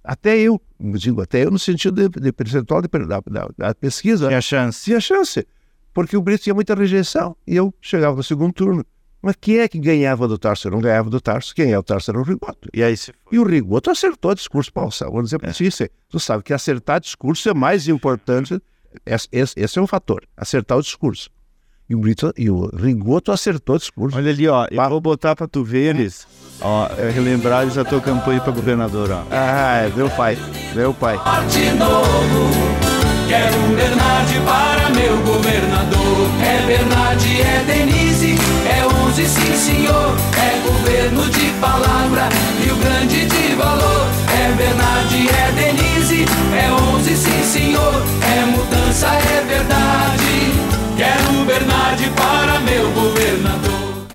até 0.03 0.37
eu, 0.37 0.61
digo 0.79 1.21
até 1.21 1.43
eu 1.43 1.51
no 1.51 1.59
sentido 1.59 2.09
de, 2.09 2.21
de 2.21 2.31
percentual 2.31 2.81
de, 2.81 2.87
da, 2.87 3.19
da, 3.19 3.49
da, 3.57 3.75
pesquisa. 3.75 4.27
Tinha 4.27 4.41
chance. 4.41 4.83
Tinha 4.83 4.99
chance. 4.99 5.47
Porque 5.93 6.15
o 6.15 6.21
Brito 6.21 6.43
tinha 6.43 6.53
muita 6.53 6.75
rejeição. 6.75 7.35
E 7.45 7.55
eu 7.55 7.73
chegava 7.81 8.15
no 8.15 8.23
segundo 8.23 8.53
turno. 8.53 8.85
Mas 9.23 9.37
quem 9.39 9.59
é 9.59 9.69
que 9.69 9.79
ganhava 9.79 10.27
do 10.27 10.37
Tarso? 10.37 10.67
Eu 10.67 10.73
não 10.73 10.81
ganhava 10.81 11.09
do 11.09 11.21
Tarso. 11.21 11.55
Quem 11.55 11.71
é 11.71 11.79
o 11.79 11.81
Tarso 11.81 12.11
era 12.11 12.19
o 12.19 12.23
Rigoto. 12.23 12.67
E 12.73 12.83
aí 12.83 12.97
se 12.97 13.13
E 13.31 13.39
o 13.39 13.43
Rigoto 13.43 13.89
acertou 13.89 14.31
o 14.31 14.35
discurso, 14.35 14.71
Paulo. 14.71 14.91
Vamos 14.99 15.25
dizer 15.25 15.39
para 15.39 15.49
é. 15.49 15.53
ti, 15.53 15.69
tu 16.09 16.19
sabe 16.19 16.43
que 16.43 16.53
acertar 16.53 16.99
discurso 16.99 17.47
é 17.47 17.53
mais 17.53 17.87
importante. 17.87 18.61
Esse, 19.05 19.27
esse, 19.31 19.53
esse 19.57 19.79
é 19.79 19.81
um 19.81 19.87
fator. 19.87 20.23
Acertar 20.35 20.77
o 20.77 20.81
discurso. 20.81 21.29
E 21.89 21.95
o, 21.95 21.99
Brito, 21.99 22.33
e 22.37 22.49
o 22.49 22.69
Rigoto 22.75 23.31
acertou 23.31 23.77
o 23.77 23.79
discurso. 23.79 24.17
Olha 24.17 24.29
ali, 24.29 24.45
ó. 24.45 24.67
Eu 24.69 24.89
vou 24.89 24.99
botar 24.99 25.37
para 25.37 25.47
tu 25.47 25.63
ver 25.63 25.95
eles. 25.95 26.27
Ó, 26.59 26.87
é 26.97 27.09
relembrar 27.09 27.63
eles 27.63 27.77
a 27.77 27.85
tua 27.85 28.01
campanha 28.01 28.41
para 28.41 28.51
governador, 28.51 29.09
ó. 29.09 29.23
Ah, 29.31 29.83
é 29.85 29.89
meu 29.95 30.09
pai. 30.09 30.37
Meu 30.75 30.93
pai. 30.93 31.17
De 31.49 31.71
novo, 31.71 32.49
quero 33.29 33.57
um 33.57 33.73
Bernardi 33.73 34.39
para 34.41 34.89
meu 34.89 35.17
governador. 35.23 36.03
É 36.41 36.67
Bernardi, 36.67 37.41
é 37.41 37.63
Denise, 37.63 37.99
é 37.99 38.02
11, 39.13 39.25
sim 39.27 39.53
senhor. 39.53 40.15
É 40.41 40.67
governo 40.67 41.29
de 41.29 41.51
palavra, 41.61 42.29
Rio 42.59 42.75
Grande 42.77 43.27
de 43.27 43.53
valor. 43.53 44.07
É 44.41 44.51
Bernardi, 44.55 45.27
é 45.29 45.51
Denise, 45.51 46.25
é 46.57 46.95
11, 46.95 47.15
sim 47.15 47.43
senhor. 47.43 47.93
É 47.93 48.45
mudança, 48.45 49.05
é 49.07 49.45
verdade. 49.45 50.97
Quero 50.97 51.45
Bernardi 51.45 52.09
para 52.15 52.59
meu 52.61 52.91
governador. 52.91 54.07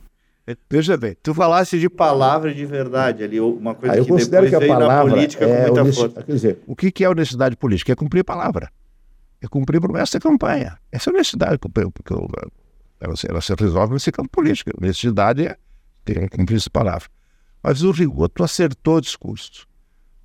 Veja 0.69 0.97
bem, 0.97 1.17
tu 1.23 1.33
falaste 1.33 1.79
de 1.79 1.89
palavra 1.89 2.53
de 2.53 2.67
verdade 2.67 3.23
ali, 3.23 3.39
uma 3.39 3.77
coisa 3.77 3.95
ah, 3.95 3.99
eu 3.99 4.05
que 4.05 4.11
considero 4.11 4.51
depois 4.51 4.65
que 4.65 4.71
a 4.71 4.75
palavra 4.75 5.05
na 5.05 5.11
política 5.15 5.45
é 5.45 5.69
com 5.69 5.75
muita 5.75 5.93
força. 5.93 6.23
Quer 6.25 6.33
dizer, 6.33 6.59
o 6.67 6.75
que 6.75 7.05
é 7.05 7.09
honestidade 7.09 7.55
política? 7.57 7.93
É 7.93 7.95
cumprir 7.95 8.25
palavra. 8.25 8.69
É 9.41 9.47
cumprir 9.47 9.81
promessa 9.81 10.19
de 10.19 10.23
campanha. 10.25 10.77
Essa 10.91 11.11
é 11.11 11.13
honestidade, 11.13 11.59
porque 11.59 11.83
ela, 13.01 13.15
ela 13.29 13.41
se 13.41 13.55
resolve 13.55 13.95
nesse 13.95 14.13
campo 14.13 14.29
político. 14.31 14.71
Honestidade 14.77 15.47
é 15.47 15.57
ter 16.05 16.29
cumprir 16.31 16.57
essa 16.57 16.71
palavra. 16.71 17.09
Mas 17.63 17.83
o 17.83 17.91
rigor, 17.91 18.29
tu 18.29 18.45
acertou 18.45 18.97
o 18.97 19.01
discurso 19.01 19.69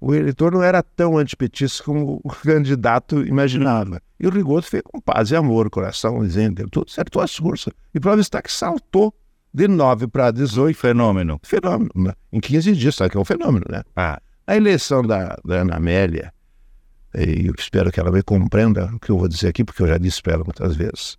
o 0.06 0.14
eleitor 0.14 0.52
não 0.52 0.62
era 0.62 0.84
tão 0.84 1.18
antipetista 1.18 1.82
como 1.82 2.20
o 2.22 2.30
candidato 2.44 3.26
imaginava. 3.26 4.02
E 4.20 4.28
o 4.28 4.30
Rigoto 4.30 4.68
fez 4.68 4.84
com 4.84 5.00
paz 5.00 5.32
e 5.32 5.36
amor, 5.36 5.70
coração, 5.70 6.22
dizendo, 6.26 6.68
tudo 6.70 6.88
acertou 6.90 7.22
a 7.22 7.26
discurso. 7.26 7.72
E 7.96 8.02
prova 8.02 8.20
está 8.20 8.42
que 8.42 8.52
saltou 8.52 9.16
de 9.54 9.66
9 9.66 10.08
para 10.08 10.30
18. 10.30 10.78
Fenômeno. 10.78 11.40
Fenômeno. 11.42 11.90
Né? 11.96 12.14
Em 12.34 12.42
15 12.42 12.76
dias, 12.76 12.96
sabe 12.96 13.12
que 13.12 13.18
é 13.18 13.20
um 13.20 13.24
fenômeno, 13.26 13.66
né? 13.70 13.82
Ah. 13.96 14.22
A 14.46 14.58
eleição 14.58 15.04
da, 15.04 15.38
da 15.46 15.62
Ana 15.62 15.78
Amélia, 15.78 16.34
e 17.16 17.48
eu 17.48 17.54
espero 17.58 17.90
que 17.90 17.98
ela 17.98 18.12
me 18.12 18.22
compreenda 18.22 18.92
o 18.94 19.00
que 19.00 19.10
eu 19.10 19.18
vou 19.18 19.30
dizer 19.30 19.48
aqui, 19.48 19.64
porque 19.64 19.82
eu 19.82 19.88
já 19.88 19.98
disse 19.98 20.22
para 20.22 20.34
ela 20.34 20.44
muitas 20.44 20.76
vezes. 20.76 21.18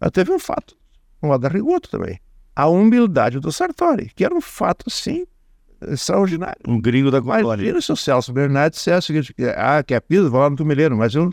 Ela 0.00 0.10
teve 0.10 0.32
um 0.32 0.38
fato, 0.38 0.76
um 1.22 1.28
lado 1.28 1.40
da 1.40 1.48
Rigoto 1.48 1.88
também. 1.90 2.20
A 2.54 2.66
humildade 2.66 3.38
do 3.40 3.52
Sartori, 3.52 4.10
que 4.14 4.24
era 4.24 4.34
um 4.34 4.40
fato, 4.40 4.90
sim, 4.90 5.26
extraordinário. 5.82 6.60
Um 6.66 6.80
gringo 6.80 7.10
da 7.10 7.20
glória. 7.20 7.42
Imagina 7.42 7.80
se 7.80 7.92
o 7.92 7.96
Celso 7.96 8.32
Bernardes 8.32 8.78
dissesse 8.78 8.98
o 8.98 9.06
seguinte, 9.06 9.34
ah, 9.56 9.82
quer 9.82 10.00
piso, 10.00 10.30
vou 10.30 10.40
lá 10.40 10.50
no 10.50 10.56
Tumeleiro, 10.56 10.96
mas 10.96 11.14
eu... 11.14 11.30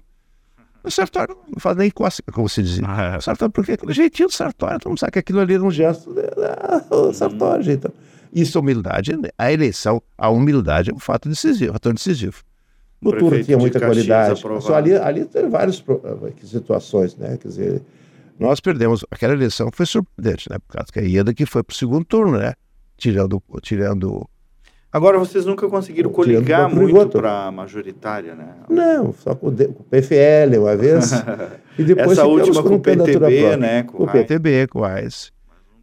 O 0.84 0.91
Sartori 0.91 1.34
não 1.47 1.60
faz 1.60 1.75
nem 1.75 1.89
cócega, 1.89 2.32
como 2.32 2.47
se 2.47 2.62
dizia. 2.62 2.84
Ah, 2.88 3.15
é. 3.15 3.21
Sartori, 3.21 3.51
porque 3.51 3.71
aquele 3.71 3.91
jeitinho 3.91 4.30
do 4.30 4.34
Sartori, 4.34 4.78
todo 4.78 4.89
mundo 4.89 4.99
sabe 4.99 5.13
que 5.13 5.19
aquilo 5.19 5.39
ali 5.39 5.56
era 5.56 5.63
um 5.63 5.71
gesto 5.71 6.13
do 6.13 7.12
Sartori. 7.12 7.71
Então, 7.71 7.91
isso, 8.32 8.60
humildade, 8.60 9.17
a 9.36 9.51
eleição, 9.51 9.99
a 10.15 10.30
humildade 10.30 10.91
é 10.91 10.93
um 10.93 10.99
fato 10.99 11.28
decisivo, 11.28 11.73
fator 11.73 11.93
decisivo. 11.93 12.43
O 13.01 13.12
Turno 13.12 13.43
tinha 13.43 13.58
muita 13.58 13.80
qualidade. 13.80 14.39
Só 14.62 14.75
ali, 14.75 14.95
ali 14.95 15.25
tem 15.25 15.49
várias 15.49 15.84
situações, 16.43 17.15
né? 17.17 17.38
Quer 17.38 17.47
dizer, 17.47 17.82
nós 18.39 18.60
perdemos. 18.60 19.06
Aquela 19.10 19.34
eleição 19.34 19.69
foi 19.74 19.86
surpreendente, 19.86 20.50
né? 20.50 20.58
Por 20.60 20.74
causa 20.74 20.91
que 20.91 21.00
a 21.00 21.04
Ieda 21.04 21.34
que 21.34 21.45
foi 21.45 21.63
para 21.63 21.74
o 21.74 21.76
segundo 21.76 22.06
turno, 22.06 22.38
né? 22.38 22.54
Tirando, 22.98 23.41
tirando 23.62 24.28
Agora, 24.95 25.19
vocês 25.19 25.45
nunca 25.45 25.67
conseguiram 25.67 26.10
coligar 26.10 26.74
muito 26.74 27.10
para 27.10 27.48
a 27.48 27.52
majoritária, 27.52 28.34
né? 28.34 28.56
Não, 28.69 29.12
só 29.12 29.36
com 29.36 29.50
o, 29.50 29.52
com 29.54 29.84
o 29.84 29.86
PFL 29.89 30.58
uma 30.58 30.74
vez. 30.78 31.12
e 31.78 31.84
depois 31.84 32.17
Essa 32.17 32.26
última 32.26 32.63
com 32.63 32.76
o 32.76 32.80
PTB, 32.80 33.58
né? 33.58 33.84
Com, 33.84 33.98
com 33.98 34.04
o 34.06 34.08
PTB, 34.10 34.67
com 34.67 34.80
o 34.80 34.86
AIS. 34.86 35.34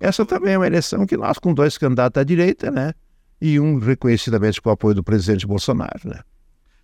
Essa 0.00 0.24
também 0.24 0.54
é 0.54 0.58
uma 0.58 0.66
eleição 0.66 1.04
que 1.04 1.14
nós, 1.14 1.38
com 1.38 1.52
dois 1.52 1.76
candidatos 1.76 2.18
à 2.18 2.24
direita, 2.24 2.70
né? 2.70 2.94
E 3.38 3.60
um 3.60 3.78
reconhecidamente 3.78 4.62
com 4.62 4.70
o 4.70 4.72
apoio 4.72 4.94
do 4.94 5.04
presidente 5.04 5.46
Bolsonaro, 5.46 6.00
né? 6.06 6.20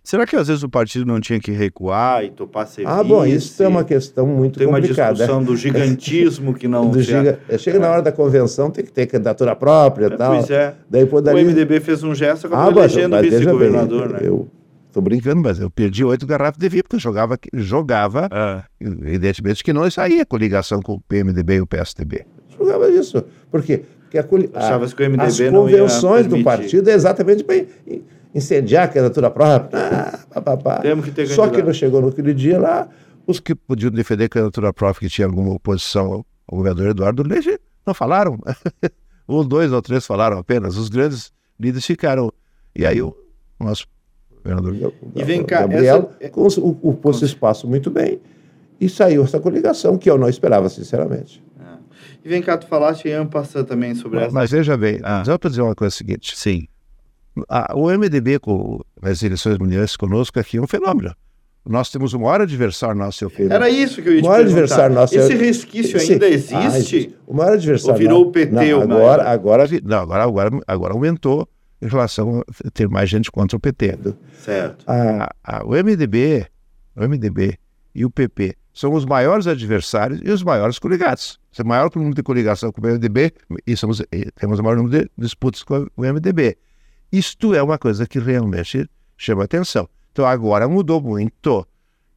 Será 0.09 0.25
que 0.25 0.35
às 0.35 0.47
vezes 0.47 0.63
o 0.63 0.69
partido 0.69 1.05
não 1.05 1.19
tinha 1.19 1.39
que 1.39 1.51
recuar 1.51 2.25
e 2.25 2.31
topar 2.31 2.65
serviço? 2.65 2.97
Ah, 2.97 3.03
bom, 3.03 3.23
isso 3.23 3.61
é 3.61 3.67
uma 3.67 3.83
questão 3.83 4.25
muito 4.25 4.57
tem 4.57 4.67
complicada. 4.67 4.95
Tem 4.95 5.05
uma 5.05 5.13
discussão 5.13 5.43
do 5.43 5.55
gigantismo 5.55 6.51
que 6.55 6.67
não... 6.67 6.89
do 6.89 6.99
giga... 6.99 7.39
Chega 7.59 7.77
é. 7.77 7.79
na 7.79 7.91
hora 7.91 8.01
da 8.01 8.11
convenção, 8.11 8.71
tem 8.71 8.83
que 8.83 8.91
ter 8.91 9.05
candidatura 9.05 9.55
própria 9.55 10.07
e 10.07 10.13
é, 10.13 10.17
tal. 10.17 10.37
Pois 10.37 10.49
é. 10.49 10.73
Daí, 10.89 11.05
poderia... 11.05 11.39
O 11.39 11.45
MDB 11.45 11.79
fez 11.79 12.01
um 12.01 12.15
gesto, 12.15 12.47
acabou 12.47 12.81
ah, 12.81 12.85
elegendo 12.85 13.21
vice-governador, 13.21 14.09
né? 14.09 14.19
Eu 14.23 14.47
tô 14.91 14.99
brincando, 14.99 15.43
mas 15.43 15.59
eu 15.59 15.69
perdi 15.69 16.03
oito 16.03 16.25
garrafas 16.25 16.57
de 16.57 16.69
vinho, 16.69 16.81
porque 16.81 16.95
eu 16.95 16.99
jogava, 16.99 17.37
jogava 17.53 18.27
ah. 18.31 18.63
evidentemente 18.81 19.63
que 19.63 19.71
não 19.71 19.91
saía 19.91 20.25
coligação 20.25 20.81
com 20.81 20.93
o 20.93 21.01
PMDB 21.01 21.57
e 21.57 21.61
o 21.61 21.67
PSDB. 21.67 22.25
Jogava 22.57 22.89
isso. 22.89 23.23
Por 23.51 23.61
quê? 23.61 23.83
Porque 24.01 24.17
a, 24.17 24.25
a, 24.59 24.75
as 24.77 24.93
convenções 25.51 26.25
do 26.25 26.43
partido 26.43 26.89
é 26.89 26.93
exatamente 26.93 27.43
para 27.43 27.57
incendiar 28.33 28.85
a 28.85 28.87
candidatura 28.87 29.29
própria. 29.29 29.79
Ah, 29.79 30.19
pá, 30.33 30.41
pá, 30.41 30.57
pá. 30.57 30.79
Temos 30.79 31.05
que 31.05 31.11
ter 31.11 31.27
Só 31.27 31.47
que 31.47 31.61
não 31.61 31.73
chegou 31.73 32.01
naquele 32.01 32.33
dia 32.33 32.59
lá, 32.59 32.87
os 33.25 33.39
que 33.39 33.53
podiam 33.53 33.91
defender 33.91 34.25
a 34.25 34.29
candidatura 34.29 34.73
própria, 34.73 35.07
que 35.07 35.13
tinha 35.13 35.27
alguma 35.27 35.53
oposição 35.53 36.25
ao, 36.47 36.57
governador 36.57 36.89
Eduardo 36.89 37.21
Leite, 37.21 37.59
não 37.85 37.93
falaram. 37.93 38.39
ou 39.27 39.43
dois 39.45 39.71
ou 39.71 39.81
três 39.81 40.05
falaram 40.05 40.37
apenas. 40.37 40.77
Os 40.77 40.89
grandes 40.89 41.31
líderes 41.59 41.85
ficaram. 41.85 42.31
E 42.75 42.85
aí 42.85 43.01
o 43.01 43.15
nosso 43.59 43.85
governador 44.43 44.93
e 45.15 45.23
vem 45.23 45.43
cá, 45.43 45.61
Gabriel 45.61 46.11
essa... 46.19 46.61
ocupou 46.61 47.11
esse 47.11 47.25
espaço 47.25 47.67
muito 47.67 47.91
bem 47.91 48.21
e 48.79 48.87
saiu 48.87 49.23
essa 49.23 49.39
coligação 49.39 49.97
que 49.97 50.09
eu 50.09 50.17
não 50.17 50.29
esperava, 50.29 50.69
sinceramente. 50.69 51.43
Ah. 51.59 51.77
E 52.23 52.29
vem 52.29 52.41
cá, 52.41 52.57
tu 52.57 52.65
falaste 52.67 53.09
em 53.09 53.27
passando 53.27 53.65
também 53.67 53.93
sobre 53.95 54.17
mas, 54.17 54.27
essa. 54.27 54.33
Mas 54.33 54.51
veja 54.51 54.77
bem, 54.77 54.99
ah. 55.03 55.23
só 55.25 55.37
para 55.37 55.49
dizer 55.49 55.61
uma 55.61 55.75
coisa 55.75 55.93
seguinte. 55.93 56.35
Sim 56.37 56.68
a, 57.47 57.73
o 57.75 57.87
MDB 57.87 58.39
com 58.39 58.79
as 59.01 59.21
eleições 59.23 59.57
mundiais 59.57 59.95
conosco 59.95 60.39
aqui 60.39 60.57
é 60.57 60.61
um 60.61 60.67
fenômeno. 60.67 61.15
Nós 61.65 61.91
temos 61.91 62.13
o 62.13 62.19
maior 62.19 62.41
adversário 62.41 62.95
nosso, 62.95 63.29
filho. 63.29 63.51
Era 63.53 63.69
isso 63.69 64.01
que 64.01 64.09
eu 64.09 64.13
ia 64.15 64.21
te 64.21 64.25
o 64.25 64.29
maior 64.29 64.45
adversário 64.45 64.95
nosso 64.95 65.15
Esse 65.15 65.35
resquício 65.35 65.99
ainda 65.99 66.27
existe? 66.27 67.13
Ah, 67.13 67.23
o 67.27 67.33
maior 67.35 67.53
adversário. 67.53 67.93
Ou 67.93 67.99
virou 67.99 68.21
o 68.27 68.31
PT 68.31 68.51
não, 68.51 68.81
agora, 68.81 69.29
agora, 69.29 69.65
não, 69.83 69.97
agora, 69.99 70.23
agora, 70.23 70.59
agora 70.65 70.93
aumentou 70.93 71.47
em 71.81 71.87
relação 71.87 72.43
a 72.65 72.71
ter 72.71 72.87
mais 72.87 73.09
gente 73.09 73.31
contra 73.31 73.55
o 73.55 73.59
PT. 73.59 73.97
Certo. 74.41 74.83
A, 74.87 75.29
a, 75.43 75.63
o 75.65 75.71
MDB, 75.71 76.47
o 76.95 77.07
MDB 77.07 77.57
e 77.93 78.05
o 78.05 78.09
PP 78.09 78.55
são 78.73 78.93
os 78.93 79.05
maiores 79.05 79.45
adversários 79.45 80.21
e 80.23 80.31
os 80.31 80.41
maiores 80.41 80.79
coligados. 80.79 81.39
Você 81.51 81.61
é 81.61 81.65
maior 81.65 81.89
número 81.95 82.15
de 82.15 82.23
coligação 82.23 82.71
com 82.71 82.81
o 82.81 82.85
MDB 82.85 83.33
e 83.67 83.75
somos, 83.75 84.01
temos 84.39 84.59
o 84.59 84.63
maior 84.63 84.77
número 84.77 85.03
de 85.03 85.11
disputas 85.17 85.63
com 85.63 85.87
o 85.95 86.01
MDB. 86.01 86.57
Isto 87.11 87.55
é 87.55 87.63
uma 87.63 87.77
coisa 87.77 88.05
que 88.07 88.19
realmente 88.19 88.89
chama 89.17 89.43
atenção. 89.43 89.89
Então 90.11 90.25
agora 90.25 90.67
mudou 90.67 91.01
muito. 91.01 91.67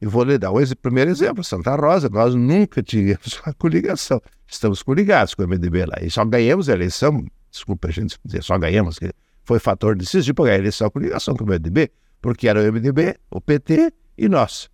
E 0.01 0.05
vou 0.05 0.23
lhe 0.23 0.37
dar 0.37 0.51
o 0.51 0.75
primeiro 0.75 1.09
exemplo, 1.09 1.43
Santa 1.43 1.75
Rosa. 1.75 2.09
Nós 2.09 2.35
nunca 2.35 2.83
tivemos 2.83 3.39
uma 3.43 3.53
coligação. 3.53 4.21
Estamos 4.47 4.83
coligados 4.83 5.33
com 5.33 5.43
o 5.43 5.47
MDB 5.47 5.85
lá. 5.85 5.95
E 6.01 6.11
só 6.11 6.23
ganhamos 6.25 6.69
a 6.69 6.73
eleição, 6.73 7.25
desculpa 7.49 7.87
a 7.87 7.91
gente 7.91 8.19
dizer, 8.23 8.43
só 8.43 8.57
ganhamos, 8.57 8.99
que 8.99 9.11
foi 9.45 9.59
fator 9.59 9.95
decisivo 9.95 10.35
para 10.35 10.45
ganhar 10.45 10.55
a 10.55 10.59
eleição 10.59 10.89
com 10.89 10.99
coligação 10.99 11.35
com 11.35 11.43
o 11.43 11.47
MDB, 11.47 11.91
porque 12.21 12.47
era 12.47 12.61
o 12.61 12.71
MDB, 12.71 13.15
o 13.31 13.41
PT 13.41 13.93
e 14.17 14.29
nós. 14.29 14.69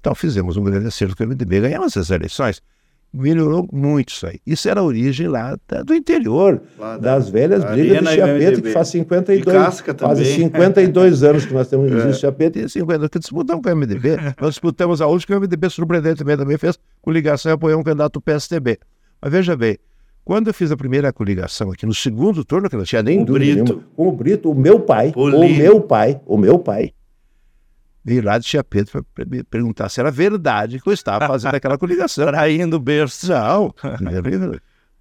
Então 0.00 0.14
fizemos 0.14 0.56
um 0.56 0.64
grande 0.64 0.86
acerto 0.86 1.16
com 1.16 1.24
o 1.24 1.26
MDB, 1.26 1.60
ganhamos 1.60 1.96
as 1.96 2.10
eleições 2.10 2.62
melhorou 3.12 3.68
muito 3.72 4.10
isso 4.10 4.26
aí. 4.26 4.38
Isso 4.46 4.68
era 4.68 4.80
a 4.80 4.82
origem 4.82 5.28
lá 5.28 5.56
da, 5.68 5.82
do 5.82 5.94
interior, 5.94 6.62
lá 6.78 6.96
das 6.96 7.26
da, 7.26 7.32
velhas 7.32 7.64
brigas 7.64 7.98
de 7.98 8.14
Chiapeta, 8.14 8.62
que 8.62 8.72
faz 8.72 8.88
52, 8.88 9.82
quase 9.98 10.24
52 10.24 11.22
anos 11.22 11.44
que 11.44 11.52
nós 11.52 11.68
temos 11.68 11.90
é. 11.92 12.12
Chiapeta 12.12 12.58
e 12.58 12.68
50 12.68 13.08
que 13.08 13.18
disputamos 13.18 13.62
com 13.62 13.70
o 13.70 13.76
MDB. 13.76 14.16
nós 14.40 14.50
disputamos 14.50 15.00
a 15.00 15.06
última 15.06 15.26
que 15.26 15.32
o 15.34 15.40
MDB 15.40 15.70
surpreendentemente 15.70 16.38
também 16.38 16.56
fez 16.56 16.78
coligação 17.02 17.52
e 17.52 17.54
apoiou 17.54 17.80
um 17.80 17.82
candidato 17.82 18.14
do 18.14 18.20
PSDB. 18.20 18.78
Mas 19.20 19.32
veja 19.32 19.56
bem, 19.56 19.76
quando 20.24 20.48
eu 20.48 20.54
fiz 20.54 20.70
a 20.70 20.76
primeira 20.76 21.12
coligação 21.12 21.72
aqui 21.72 21.84
no 21.84 21.94
segundo 21.94 22.44
turno, 22.44 22.70
que 22.70 22.76
não 22.76 22.84
tinha 22.84 23.02
nem 23.02 23.24
dúvida 23.24 23.64
Brito. 23.64 23.84
com 23.96 24.08
o 24.08 24.12
Brito, 24.12 24.50
o 24.50 24.54
meu 24.54 24.78
pai, 24.80 25.12
o 25.16 25.48
meu 25.48 25.80
pai, 25.80 26.20
o 26.26 26.38
meu 26.38 26.58
pai, 26.58 26.92
veio 28.04 28.24
lá 28.24 28.38
de 28.38 28.46
Tia 28.46 28.64
Pedro 28.64 29.04
para 29.14 29.24
perguntar 29.48 29.88
se 29.88 30.00
era 30.00 30.10
verdade 30.10 30.80
que 30.80 30.88
eu 30.88 30.92
estava 30.92 31.26
fazendo 31.26 31.54
aquela 31.54 31.78
coligação. 31.78 32.26
Traindo 32.26 32.76
o 32.76 32.80
berço. 32.80 33.30
Não. 33.30 33.74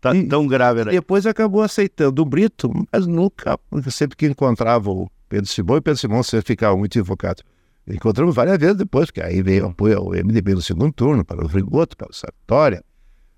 tá 0.02 0.16
e, 0.16 0.28
tão 0.28 0.46
grave 0.48 0.82
era. 0.82 0.92
Depois 0.92 1.26
acabou 1.26 1.62
aceitando 1.62 2.22
o 2.22 2.26
Brito, 2.26 2.72
mas 2.92 3.08
nunca, 3.08 3.58
sempre 3.90 4.18
que 4.18 4.26
encontrava 4.28 4.90
o 4.90 5.10
Pedro 5.28 5.48
Simão, 5.48 5.78
e 5.78 5.82
Pedro 5.82 6.00
Simão 6.00 6.24
sempre 6.24 6.48
ficava 6.48 6.76
muito 6.76 6.98
invocado. 6.98 7.44
Encontramos 7.88 8.36
várias 8.36 8.58
vezes 8.58 8.78
depois, 8.78 9.08
porque 9.08 9.22
aí 9.22 9.42
veio 9.42 9.66
o 9.66 9.70
apoio 9.70 9.98
ao 9.98 10.10
MDB 10.12 10.56
no 10.56 10.62
segundo 10.62 10.94
turno, 10.94 11.26
para 11.26 11.44
o 11.44 11.48
Rigoto, 11.48 11.98
para 11.98 12.10
o 12.10 12.14
Sartória. 12.14 12.84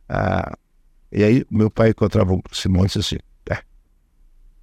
Ah, 0.10 0.58
e 1.12 1.24
aí 1.24 1.45
meu 1.50 1.69
pai 1.69 1.89
encontrava 1.89 2.34
o 2.34 2.41
Simão 2.52 2.84
e 2.84 2.88
disse 2.88 3.00
assim, 3.00 3.17
é, 3.50 3.60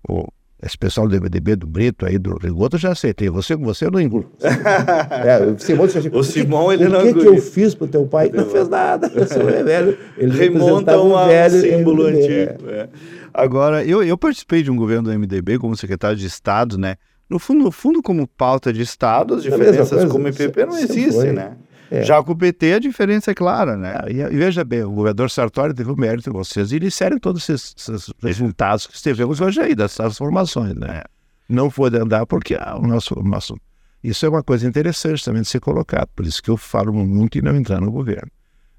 o 0.06 0.28
esse 0.60 0.76
pessoal 0.76 1.06
do 1.06 1.14
MDB, 1.20 1.54
do 1.54 1.66
Brito 1.66 2.04
aí, 2.04 2.18
do 2.18 2.36
Rigoto, 2.36 2.76
eu 2.76 2.80
já 2.80 2.90
aceitei. 2.90 3.30
Você 3.30 3.56
com 3.56 3.64
você 3.64 3.86
eu 3.86 3.90
não 3.92 4.00
engulo. 4.00 4.30
é, 4.42 5.44
o 5.44 5.58
Simão, 5.58 5.84
assim, 5.84 6.10
o 6.12 6.24
Simão 6.24 6.72
ele 6.72 6.86
o 6.86 6.88
não 6.88 7.00
O 7.00 7.02
que, 7.02 7.14
que 7.14 7.26
eu 7.26 7.40
fiz 7.40 7.74
pro 7.74 7.86
teu 7.86 8.06
pai? 8.06 8.30
Não, 8.32 8.44
não 8.44 8.50
fez 8.50 8.68
nada. 8.68 9.10
Eu 9.14 9.48
é 9.48 9.62
velho. 9.62 9.98
Ele 10.16 10.36
remonta 10.36 11.00
um 11.00 11.14
velho 11.26 11.60
símbolo 11.60 12.06
antigo. 12.06 12.68
É. 12.70 12.88
Agora, 13.32 13.84
eu, 13.84 14.02
eu 14.02 14.18
participei 14.18 14.62
de 14.64 14.70
um 14.70 14.76
governo 14.76 15.10
do 15.10 15.16
MDB 15.16 15.58
como 15.58 15.76
secretário 15.76 16.16
de 16.16 16.26
Estado, 16.26 16.76
né? 16.76 16.96
No 17.30 17.38
fundo, 17.38 17.64
no 17.64 17.70
fundo 17.70 18.02
como 18.02 18.26
pauta 18.26 18.72
de 18.72 18.82
Estado, 18.82 19.34
as 19.34 19.42
diferenças 19.42 20.04
como 20.06 20.26
IPP 20.26 20.64
não 20.64 20.78
existem, 20.78 21.32
né? 21.32 21.56
É. 21.90 22.02
Já 22.02 22.22
com 22.22 22.32
o 22.32 22.36
PT 22.36 22.74
a 22.74 22.78
diferença 22.78 23.30
é 23.30 23.34
clara, 23.34 23.76
né? 23.76 23.94
Ah, 23.96 24.10
e, 24.10 24.20
e, 24.20 24.36
veja 24.36 24.64
bem, 24.64 24.82
o 24.82 24.90
governador 24.90 25.30
Sartori 25.30 25.72
teve 25.72 25.90
o 25.90 25.96
mérito 25.96 26.30
de 26.30 26.36
vocês 26.36 26.72
iniciarem 26.72 27.18
todos 27.18 27.48
esses, 27.48 27.74
esses 27.76 28.12
resultados 28.22 28.86
que 28.86 28.94
estivemos 28.94 29.40
hoje 29.40 29.60
aí, 29.60 29.74
dessas 29.74 29.96
transformações, 29.96 30.74
né? 30.74 31.02
Não 31.48 31.70
pôde 31.70 31.96
andar 31.96 32.26
porque 32.26 32.54
ah, 32.54 32.76
o, 32.76 32.86
nosso, 32.86 33.18
o 33.18 33.22
nosso... 33.22 33.56
Isso 34.04 34.26
é 34.26 34.28
uma 34.28 34.42
coisa 34.42 34.68
interessante 34.68 35.24
também 35.24 35.42
de 35.42 35.48
ser 35.48 35.60
colocado, 35.60 36.08
por 36.14 36.26
isso 36.26 36.42
que 36.42 36.50
eu 36.50 36.56
falo 36.56 36.92
muito 36.92 37.38
em 37.38 37.42
não 37.42 37.56
entrar 37.56 37.80
no 37.80 37.90
governo. 37.90 38.30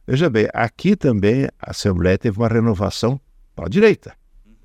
Veja 0.07 0.29
bem, 0.29 0.47
aqui 0.53 0.95
também 0.95 1.45
a 1.59 1.71
Assembleia 1.71 2.17
teve 2.17 2.37
uma 2.37 2.47
renovação 2.47 3.19
para 3.55 3.65
a 3.65 3.69
direita 3.69 4.18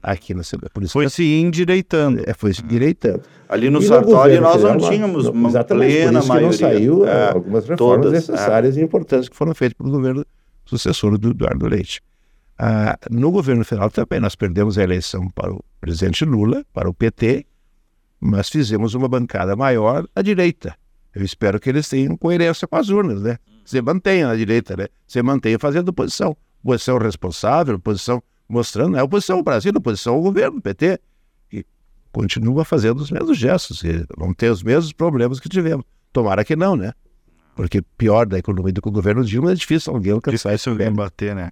aqui 0.05 0.35
na 0.35 0.43
Assembleia. 0.43 0.71
Por 0.73 0.83
isso 0.83 0.93
foi 0.93 1.09
se 1.09 1.25
endireitando. 1.25 2.23
É, 2.27 2.35
foi 2.35 2.53
se 2.53 2.63
endireitando. 2.63 3.23
Ali 3.49 3.71
no 3.71 3.81
Sartori 3.81 4.39
nós 4.39 4.63
não 4.63 4.77
tínhamos 4.77 5.27
uma, 5.27 5.49
uma 5.49 5.65
plena 5.65 6.21
por 6.21 6.29
maioria. 6.29 6.47
não 6.47 6.53
saiu 6.53 7.07
é, 7.07 7.31
algumas 7.31 7.67
reformas 7.67 8.05
todas, 8.05 8.13
necessárias 8.13 8.77
é. 8.77 8.81
e 8.81 8.85
importantes 8.85 9.29
que 9.29 9.37
foram 9.37 9.55
feitas 9.55 9.77
pelo 9.77 9.91
governo 9.91 10.25
sucessor 10.67 11.17
do 11.17 11.31
Eduardo 11.31 11.67
Leite. 11.67 12.03
Ah, 12.59 12.99
no 13.11 13.31
governo 13.31 13.65
federal 13.65 13.91
também 13.91 14.21
nós 14.21 14.37
perdemos 14.37 14.79
a 14.79 14.83
eleição 14.83 15.29
para 15.31 15.53
o 15.53 15.65
presidente 15.81 16.25
Lula, 16.25 16.65
para 16.73 16.89
o 16.89 16.95
PT, 16.95 17.47
mas 18.21 18.49
fizemos 18.49 18.95
uma 18.95 19.09
bancada 19.09 19.57
maior 19.57 20.07
à 20.15 20.23
direita. 20.23 20.77
Eu 21.15 21.25
espero 21.25 21.59
que 21.59 21.69
eles 21.69 21.89
tenham 21.89 22.17
coerência 22.17 22.67
com 22.69 22.77
as 22.77 22.89
urnas, 22.89 23.23
né? 23.23 23.39
Você 23.65 23.81
mantenha 23.81 24.29
a 24.29 24.37
direita, 24.37 24.77
né? 24.77 24.89
Você 25.07 25.23
mantenha 25.23 25.59
fazendo 25.59 25.89
oposição. 25.89 26.37
Oposição 26.63 26.99
responsável, 26.99 27.77
oposição 27.77 28.23
mostrando 28.49 28.97
é 28.97 29.01
a 29.01 29.05
oposição 29.05 29.37
ao 29.39 29.43
Brasil, 29.43 29.73
a 29.75 29.79
oposição 29.79 30.15
ao 30.15 30.23
governo, 30.23 30.61
PT, 30.61 31.01
que 31.49 31.67
continua 32.13 32.65
fazendo 32.65 33.01
os 33.01 33.11
mesmos 33.11 33.39
gestos, 33.39 33.83
e 33.85 34.05
vão 34.17 34.33
ter 34.35 34.51
os 34.51 34.63
mesmos 34.63 34.93
problemas 34.93 35.41
que 35.41 35.49
tivemos. 35.49 35.85
Tomara 36.13 36.45
que 36.45 36.55
não, 36.55 36.77
né? 36.77 36.93
Porque 37.55 37.83
pior 37.97 38.27
da 38.27 38.39
economia 38.39 38.73
do 38.73 38.83
que 38.83 38.89
o 38.89 38.93
governo 38.93 39.25
Dilma 39.25 39.53
é 39.53 39.55
difícil 39.55 39.93
alguém 39.93 40.13
alcançar 40.13 40.51
difícil 40.51 40.73
alguém 40.73 40.93
bater, 40.93 41.35
né? 41.35 41.51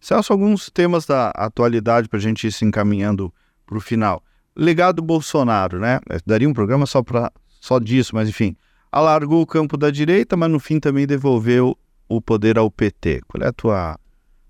Celso, 0.00 0.32
alguns 0.32 0.68
temas 0.68 1.06
da 1.06 1.30
atualidade 1.30 2.08
para 2.08 2.18
a 2.18 2.22
gente 2.22 2.46
ir 2.46 2.52
se 2.52 2.64
encaminhando 2.64 3.32
para 3.64 3.78
o 3.78 3.80
final. 3.80 4.22
Legado 4.54 5.00
Bolsonaro, 5.00 5.78
né? 5.78 6.00
Daria 6.26 6.48
um 6.48 6.52
programa 6.52 6.86
só, 6.86 7.02
pra, 7.02 7.32
só 7.60 7.78
disso, 7.78 8.14
mas 8.14 8.28
enfim. 8.28 8.56
Alargou 8.92 9.40
o 9.40 9.46
campo 9.46 9.76
da 9.76 9.90
direita, 9.90 10.36
mas 10.36 10.50
no 10.50 10.60
fim 10.60 10.78
também 10.78 11.06
devolveu 11.06 11.76
o 12.08 12.20
poder 12.20 12.58
ao 12.58 12.70
PT. 12.70 13.22
Qual 13.26 13.42
é 13.42 13.48
a 13.48 13.52
tua 13.52 13.98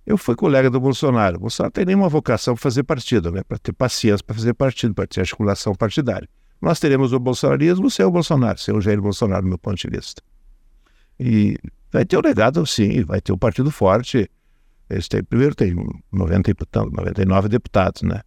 eu 0.06 0.18
fui 0.18 0.34
colega 0.34 0.68
do 0.70 0.78
Bolsonaro. 0.78 1.36
O 1.36 1.40
Bolsonaro 1.40 1.72
tem 1.72 1.84
nenhuma 1.86 2.08
vocação 2.08 2.54
para 2.54 2.62
fazer 2.62 2.82
partido, 2.82 3.30
né? 3.30 3.42
para 3.42 3.58
ter 3.58 3.72
paciência 3.72 4.24
para 4.24 4.34
fazer 4.34 4.54
partido, 4.54 4.94
para 4.94 5.06
ter 5.06 5.20
articulação 5.20 5.74
partidária. 5.74 6.28
nós 6.60 6.78
teremos 6.78 7.12
o 7.12 7.18
bolsonarismo 7.18 7.90
sem 7.90 8.04
o 8.04 8.10
Bolsonaro, 8.10 8.58
sem 8.58 8.74
o 8.74 8.80
Jair 8.80 9.00
Bolsonaro, 9.00 9.42
do 9.42 9.48
meu 9.48 9.58
ponto 9.58 9.76
de 9.76 9.88
vista. 9.88 10.22
E 11.18 11.56
vai 11.92 12.04
ter 12.04 12.16
o 12.16 12.20
legado, 12.20 12.66
sim, 12.66 13.02
vai 13.04 13.20
ter 13.20 13.32
o 13.32 13.38
partido 13.38 13.70
forte. 13.70 14.30
Eles 14.90 15.08
têm, 15.08 15.22
primeiro 15.22 15.54
tem 15.54 15.74
90 16.12 16.50
e 16.50 16.54
99 16.92 17.48
deputados, 17.48 18.02
né? 18.02 18.20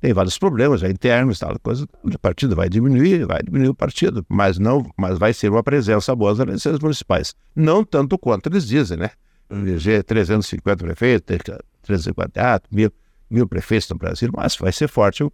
Tem 0.00 0.12
vários 0.12 0.38
problemas 0.38 0.82
já 0.82 0.90
internos, 0.90 1.38
tal 1.38 1.58
coisa. 1.60 1.88
O 2.02 2.18
partido 2.18 2.54
vai 2.54 2.68
diminuir, 2.68 3.24
vai 3.24 3.42
diminuir 3.42 3.70
o 3.70 3.74
partido, 3.74 4.24
mas 4.28 4.58
não, 4.58 4.84
mas 4.98 5.18
vai 5.18 5.32
ser 5.32 5.50
uma 5.50 5.62
presença 5.62 6.14
boa 6.14 6.32
nas 6.32 6.40
eleições 6.40 6.78
municipais. 6.78 7.34
Não 7.56 7.82
tanto 7.82 8.18
quanto 8.18 8.48
eles 8.50 8.66
dizem, 8.66 8.98
né? 8.98 9.10
Eleger 9.50 10.02
350 10.02 10.84
prefeitos, 10.84 11.36
354 11.82 12.68
mil, 12.74 12.90
mil 13.30 13.46
prefeitos 13.46 13.88
no 13.90 13.96
Brasil, 13.96 14.30
mas 14.34 14.56
vai 14.56 14.72
ser 14.72 14.88
forte 14.88 15.22
o, 15.22 15.32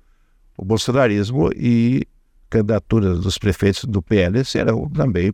o 0.56 0.64
bolsonarismo 0.64 1.50
e 1.54 2.06
candidaturas 2.48 3.20
dos 3.20 3.38
prefeitos 3.38 3.84
do 3.84 4.02
PL 4.02 4.44
serão 4.44 4.88
também, 4.90 5.32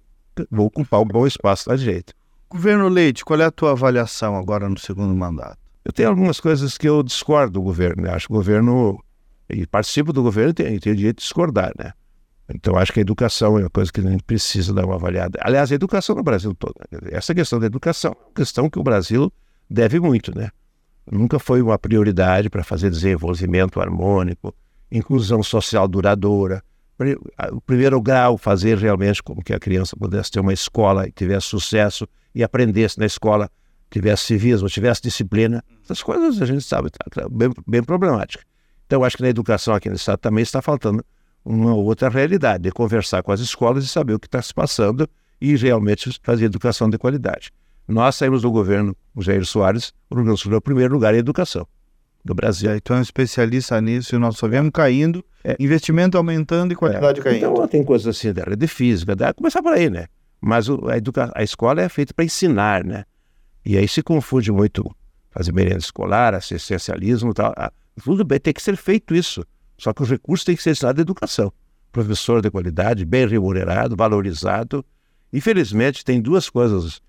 vão 0.50 0.66
ocupar 0.66 1.00
um 1.00 1.06
bom 1.06 1.26
espaço 1.26 1.68
da 1.68 1.76
direita. 1.76 2.12
Governo 2.48 2.88
Leite, 2.88 3.24
qual 3.24 3.40
é 3.40 3.44
a 3.44 3.50
tua 3.50 3.72
avaliação 3.72 4.36
agora 4.36 4.68
no 4.68 4.78
segundo 4.78 5.14
mandato? 5.14 5.58
Eu 5.84 5.92
tenho 5.92 6.08
algumas 6.08 6.38
coisas 6.38 6.76
que 6.76 6.88
eu 6.88 7.02
discordo 7.02 7.54
do 7.54 7.62
governo. 7.62 8.02
Né? 8.02 8.10
Acho 8.10 8.26
que 8.26 8.32
o 8.32 8.36
governo 8.36 9.02
e 9.48 9.66
participo 9.66 10.12
do 10.12 10.22
governo 10.22 10.52
tem, 10.52 10.78
tem 10.78 10.92
o 10.92 10.96
direito 10.96 11.18
de 11.18 11.22
discordar, 11.22 11.72
né? 11.78 11.92
Então, 12.48 12.76
acho 12.76 12.92
que 12.92 13.00
a 13.00 13.02
educação 13.02 13.58
é 13.58 13.62
uma 13.62 13.70
coisa 13.70 13.92
que 13.92 14.00
a 14.00 14.04
gente 14.04 14.22
precisa 14.22 14.72
dar 14.72 14.84
uma 14.84 14.94
avaliada. 14.94 15.38
Aliás, 15.42 15.72
a 15.72 15.74
educação 15.74 16.14
no 16.14 16.22
Brasil 16.22 16.54
todo. 16.54 16.74
Né? 16.90 16.98
Essa 17.10 17.34
questão 17.34 17.58
da 17.58 17.66
educação 17.66 18.12
é 18.12 18.24
uma 18.24 18.34
questão 18.34 18.70
que 18.70 18.78
o 18.78 18.82
Brasil 18.82 19.32
deve 19.68 19.98
muito, 19.98 20.36
né? 20.36 20.50
Nunca 21.10 21.38
foi 21.38 21.60
uma 21.60 21.78
prioridade 21.78 22.48
para 22.48 22.62
fazer 22.64 22.90
desenvolvimento 22.90 23.80
harmônico, 23.80 24.54
inclusão 24.90 25.42
social 25.42 25.86
duradoura. 25.88 26.62
O 27.52 27.60
primeiro 27.60 28.00
grau, 28.00 28.38
fazer 28.38 28.78
realmente 28.78 29.22
com 29.22 29.36
que 29.42 29.52
a 29.52 29.58
criança 29.58 29.96
pudesse 29.96 30.30
ter 30.30 30.40
uma 30.40 30.52
escola 30.52 31.06
e 31.06 31.12
tivesse 31.12 31.46
sucesso 31.48 32.08
e 32.34 32.42
aprendesse 32.42 32.98
na 32.98 33.06
escola, 33.06 33.50
tivesse 33.90 34.24
civismo, 34.24 34.68
tivesse 34.68 35.02
disciplina. 35.02 35.62
Essas 35.84 36.02
coisas 36.02 36.40
a 36.40 36.46
gente 36.46 36.62
sabe, 36.62 36.90
tá, 36.90 37.04
tá 37.10 37.28
bem, 37.28 37.50
bem 37.66 37.82
problemática. 37.82 38.44
Então, 38.86 39.04
acho 39.04 39.16
que 39.16 39.22
na 39.22 39.28
educação 39.28 39.74
aqui 39.74 39.88
no 39.88 39.96
Estado 39.96 40.18
também 40.18 40.42
está 40.42 40.62
faltando 40.62 41.04
uma 41.46 41.74
outra 41.74 42.08
realidade, 42.08 42.64
de 42.64 42.72
conversar 42.72 43.22
com 43.22 43.30
as 43.30 43.38
escolas 43.38 43.84
e 43.84 43.88
saber 43.88 44.14
o 44.14 44.18
que 44.18 44.26
está 44.26 44.42
se 44.42 44.52
passando 44.52 45.08
e 45.40 45.54
realmente 45.54 46.18
fazer 46.20 46.46
educação 46.46 46.90
de 46.90 46.98
qualidade. 46.98 47.52
Nós 47.86 48.16
saímos 48.16 48.42
do 48.42 48.50
governo, 48.50 48.96
o 49.14 49.22
Jair 49.22 49.46
Soares, 49.46 49.92
o 50.10 50.16
Rio 50.16 50.24
Grande 50.24 50.40
do 50.40 50.42
Sul 50.42 50.52
é 50.54 50.56
o 50.56 50.60
primeiro 50.60 50.92
lugar 50.92 51.14
em 51.14 51.18
educação 51.18 51.64
do 52.24 52.34
Brasil. 52.34 52.68
É, 52.72 52.76
então 52.76 52.96
é 52.96 52.98
um 52.98 53.02
especialista 53.02 53.80
nisso 53.80 54.16
e 54.16 54.18
nós 54.18 54.36
só 54.36 54.48
vemos 54.48 54.72
caindo, 54.74 55.24
é. 55.44 55.56
investimento 55.60 56.18
aumentando 56.18 56.72
e 56.72 56.74
qualidade 56.74 57.20
é. 57.20 57.22
caindo. 57.22 57.46
Então 57.46 57.68
tem 57.68 57.84
coisas 57.84 58.08
assim 58.08 58.32
da 58.32 58.42
área 58.42 58.56
de 58.56 58.66
física, 58.66 59.14
dá 59.14 59.32
começar 59.32 59.62
por 59.62 59.72
aí, 59.72 59.88
né? 59.88 60.06
Mas 60.40 60.68
o, 60.68 60.88
a, 60.88 60.96
educa... 60.96 61.30
a 61.32 61.44
escola 61.44 61.80
é 61.80 61.88
feita 61.88 62.12
para 62.12 62.24
ensinar, 62.24 62.82
né? 62.82 63.04
E 63.64 63.78
aí 63.78 63.86
se 63.86 64.02
confunde 64.02 64.50
muito 64.50 64.84
fazer 65.30 65.52
merenda 65.52 65.78
escolar, 65.78 66.34
assistencialismo 66.34 67.30
e 67.30 67.34
tal. 67.34 67.54
Tudo 68.02 68.24
bem, 68.24 68.40
tem 68.40 68.52
que 68.52 68.62
ser 68.62 68.76
feito 68.76 69.14
isso. 69.14 69.44
Só 69.78 69.92
que 69.92 70.02
os 70.02 70.10
recursos 70.10 70.44
têm 70.44 70.56
que 70.56 70.62
ser 70.62 70.70
destinados 70.70 71.00
à 71.00 71.02
educação. 71.02 71.52
Professor 71.92 72.42
de 72.42 72.50
qualidade, 72.50 73.04
bem 73.04 73.26
remunerado, 73.26 73.96
valorizado. 73.96 74.84
Infelizmente, 75.32 76.04
tem 76.04 76.20
duas 76.20 76.48
coisas 76.48 77.00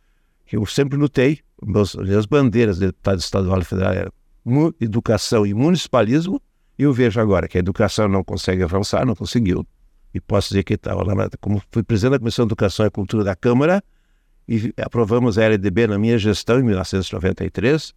que 0.45 0.57
eu 0.57 0.65
sempre 0.65 0.97
lutei. 0.97 1.39
Meus, 1.61 1.95
minhas 1.95 2.25
bandeiras 2.25 2.77
de 2.77 2.87
deputado 2.87 3.19
estadual 3.19 3.59
e 3.59 3.65
federal 3.65 3.93
eram 3.93 4.13
educação 4.79 5.45
e 5.45 5.53
municipalismo. 5.53 6.41
E 6.77 6.83
eu 6.83 6.93
vejo 6.93 7.19
agora 7.19 7.47
que 7.47 7.57
a 7.57 7.59
educação 7.59 8.07
não 8.07 8.23
consegue 8.23 8.63
avançar, 8.63 9.05
não 9.05 9.15
conseguiu. 9.15 9.65
E 10.13 10.21
posso 10.21 10.49
dizer 10.49 10.63
que 10.63 10.75
estava 10.75 11.03
lá, 11.03 11.29
como 11.41 11.61
fui 11.71 11.83
presidente 11.83 12.11
da 12.13 12.19
Comissão 12.19 12.45
de 12.45 12.49
Educação 12.49 12.85
e 12.85 12.89
Cultura 12.89 13.23
da 13.23 13.35
Câmara, 13.35 13.83
e 14.47 14.73
aprovamos 14.77 15.37
a 15.37 15.43
LDB 15.43 15.87
na 15.87 15.97
minha 15.97 16.17
gestão 16.17 16.59
em 16.59 16.63
1993, 16.63 17.93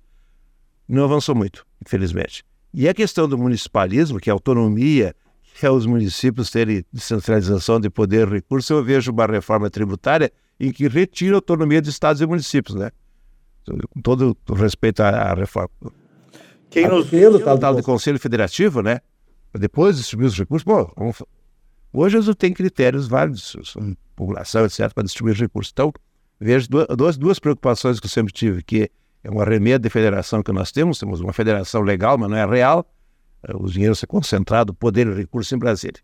não 0.88 1.04
avançou 1.04 1.34
muito, 1.34 1.64
infelizmente. 1.84 2.44
E 2.72 2.88
a 2.88 2.94
questão 2.94 3.28
do 3.28 3.36
municipalismo, 3.36 4.20
que 4.20 4.30
é 4.30 4.32
autonomia, 4.32 5.14
que 5.58 5.66
é 5.66 5.70
os 5.70 5.86
municípios 5.86 6.50
terem 6.50 6.84
descentralização 6.92 7.80
de 7.80 7.90
poder 7.90 8.28
e 8.28 8.30
recursos, 8.30 8.70
eu 8.70 8.82
vejo 8.82 9.10
uma 9.12 9.26
reforma 9.26 9.68
tributária 9.68 10.32
em 10.58 10.72
que 10.72 10.86
retira 10.88 11.34
a 11.34 11.38
autonomia 11.38 11.82
de 11.82 11.90
estados 11.90 12.22
e 12.22 12.26
municípios, 12.26 12.76
né? 12.76 12.90
Com 13.90 14.00
todo 14.00 14.36
respeito 14.56 15.00
à, 15.00 15.34
reforma. 15.34 15.70
Quem 16.70 16.88
nos... 16.88 17.12
o 17.12 17.40
tal, 17.40 17.58
tal 17.58 17.74
de 17.74 17.82
Conselho 17.82 18.18
Federativo, 18.18 18.82
né? 18.82 19.00
Depois 19.52 19.96
distribuir 19.96 20.28
os 20.28 20.38
recursos, 20.38 20.64
bom, 20.64 20.90
vamos... 20.96 21.22
hoje 21.92 22.16
eles 22.16 22.34
têm 22.36 22.52
critérios 22.52 23.08
válidos, 23.08 23.56
população, 24.14 24.64
etc., 24.64 24.92
para 24.94 25.02
distribuir 25.02 25.34
os 25.34 25.40
recursos. 25.40 25.72
Então, 25.72 25.92
vejo 26.38 26.68
duas, 26.96 27.16
duas 27.16 27.38
preocupações 27.38 27.98
que 27.98 28.06
eu 28.06 28.10
sempre 28.10 28.32
tive, 28.32 28.62
que 28.62 28.90
é 29.22 29.30
um 29.30 29.40
arremedo 29.40 29.82
de 29.82 29.90
federação 29.90 30.42
que 30.42 30.52
nós 30.52 30.72
temos, 30.72 30.98
temos 30.98 31.20
uma 31.20 31.32
federação 31.32 31.82
legal, 31.82 32.16
mas 32.16 32.30
não 32.30 32.36
é 32.36 32.46
real, 32.46 32.86
eh, 33.46 33.52
o 33.54 33.66
dinheiro 33.66 33.94
ser 33.94 34.06
concentrado, 34.06 34.72
poder 34.72 35.06
e 35.06 35.14
recurso 35.14 35.54
em 35.54 35.58
Brasília. 35.58 36.00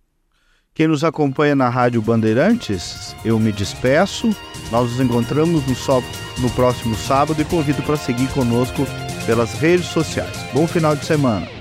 Quem 0.74 0.88
nos 0.88 1.02
acompanha 1.02 1.56
na 1.56 1.70
Rádio 1.70 2.02
Bandeirantes, 2.02 3.16
eu 3.24 3.38
me 3.40 3.50
despeço. 3.50 4.36
Nós 4.70 4.90
nos 4.90 5.00
encontramos 5.00 5.62
no, 5.66 6.42
no 6.42 6.50
próximo 6.50 6.94
sábado 6.94 7.40
e 7.40 7.46
convido 7.46 7.82
para 7.82 7.96
seguir 7.96 8.28
conosco 8.32 8.86
pelas 9.24 9.54
redes 9.54 9.86
sociais. 9.86 10.36
Bom 10.52 10.66
final 10.66 10.94
de 10.94 11.06
semana. 11.06 11.55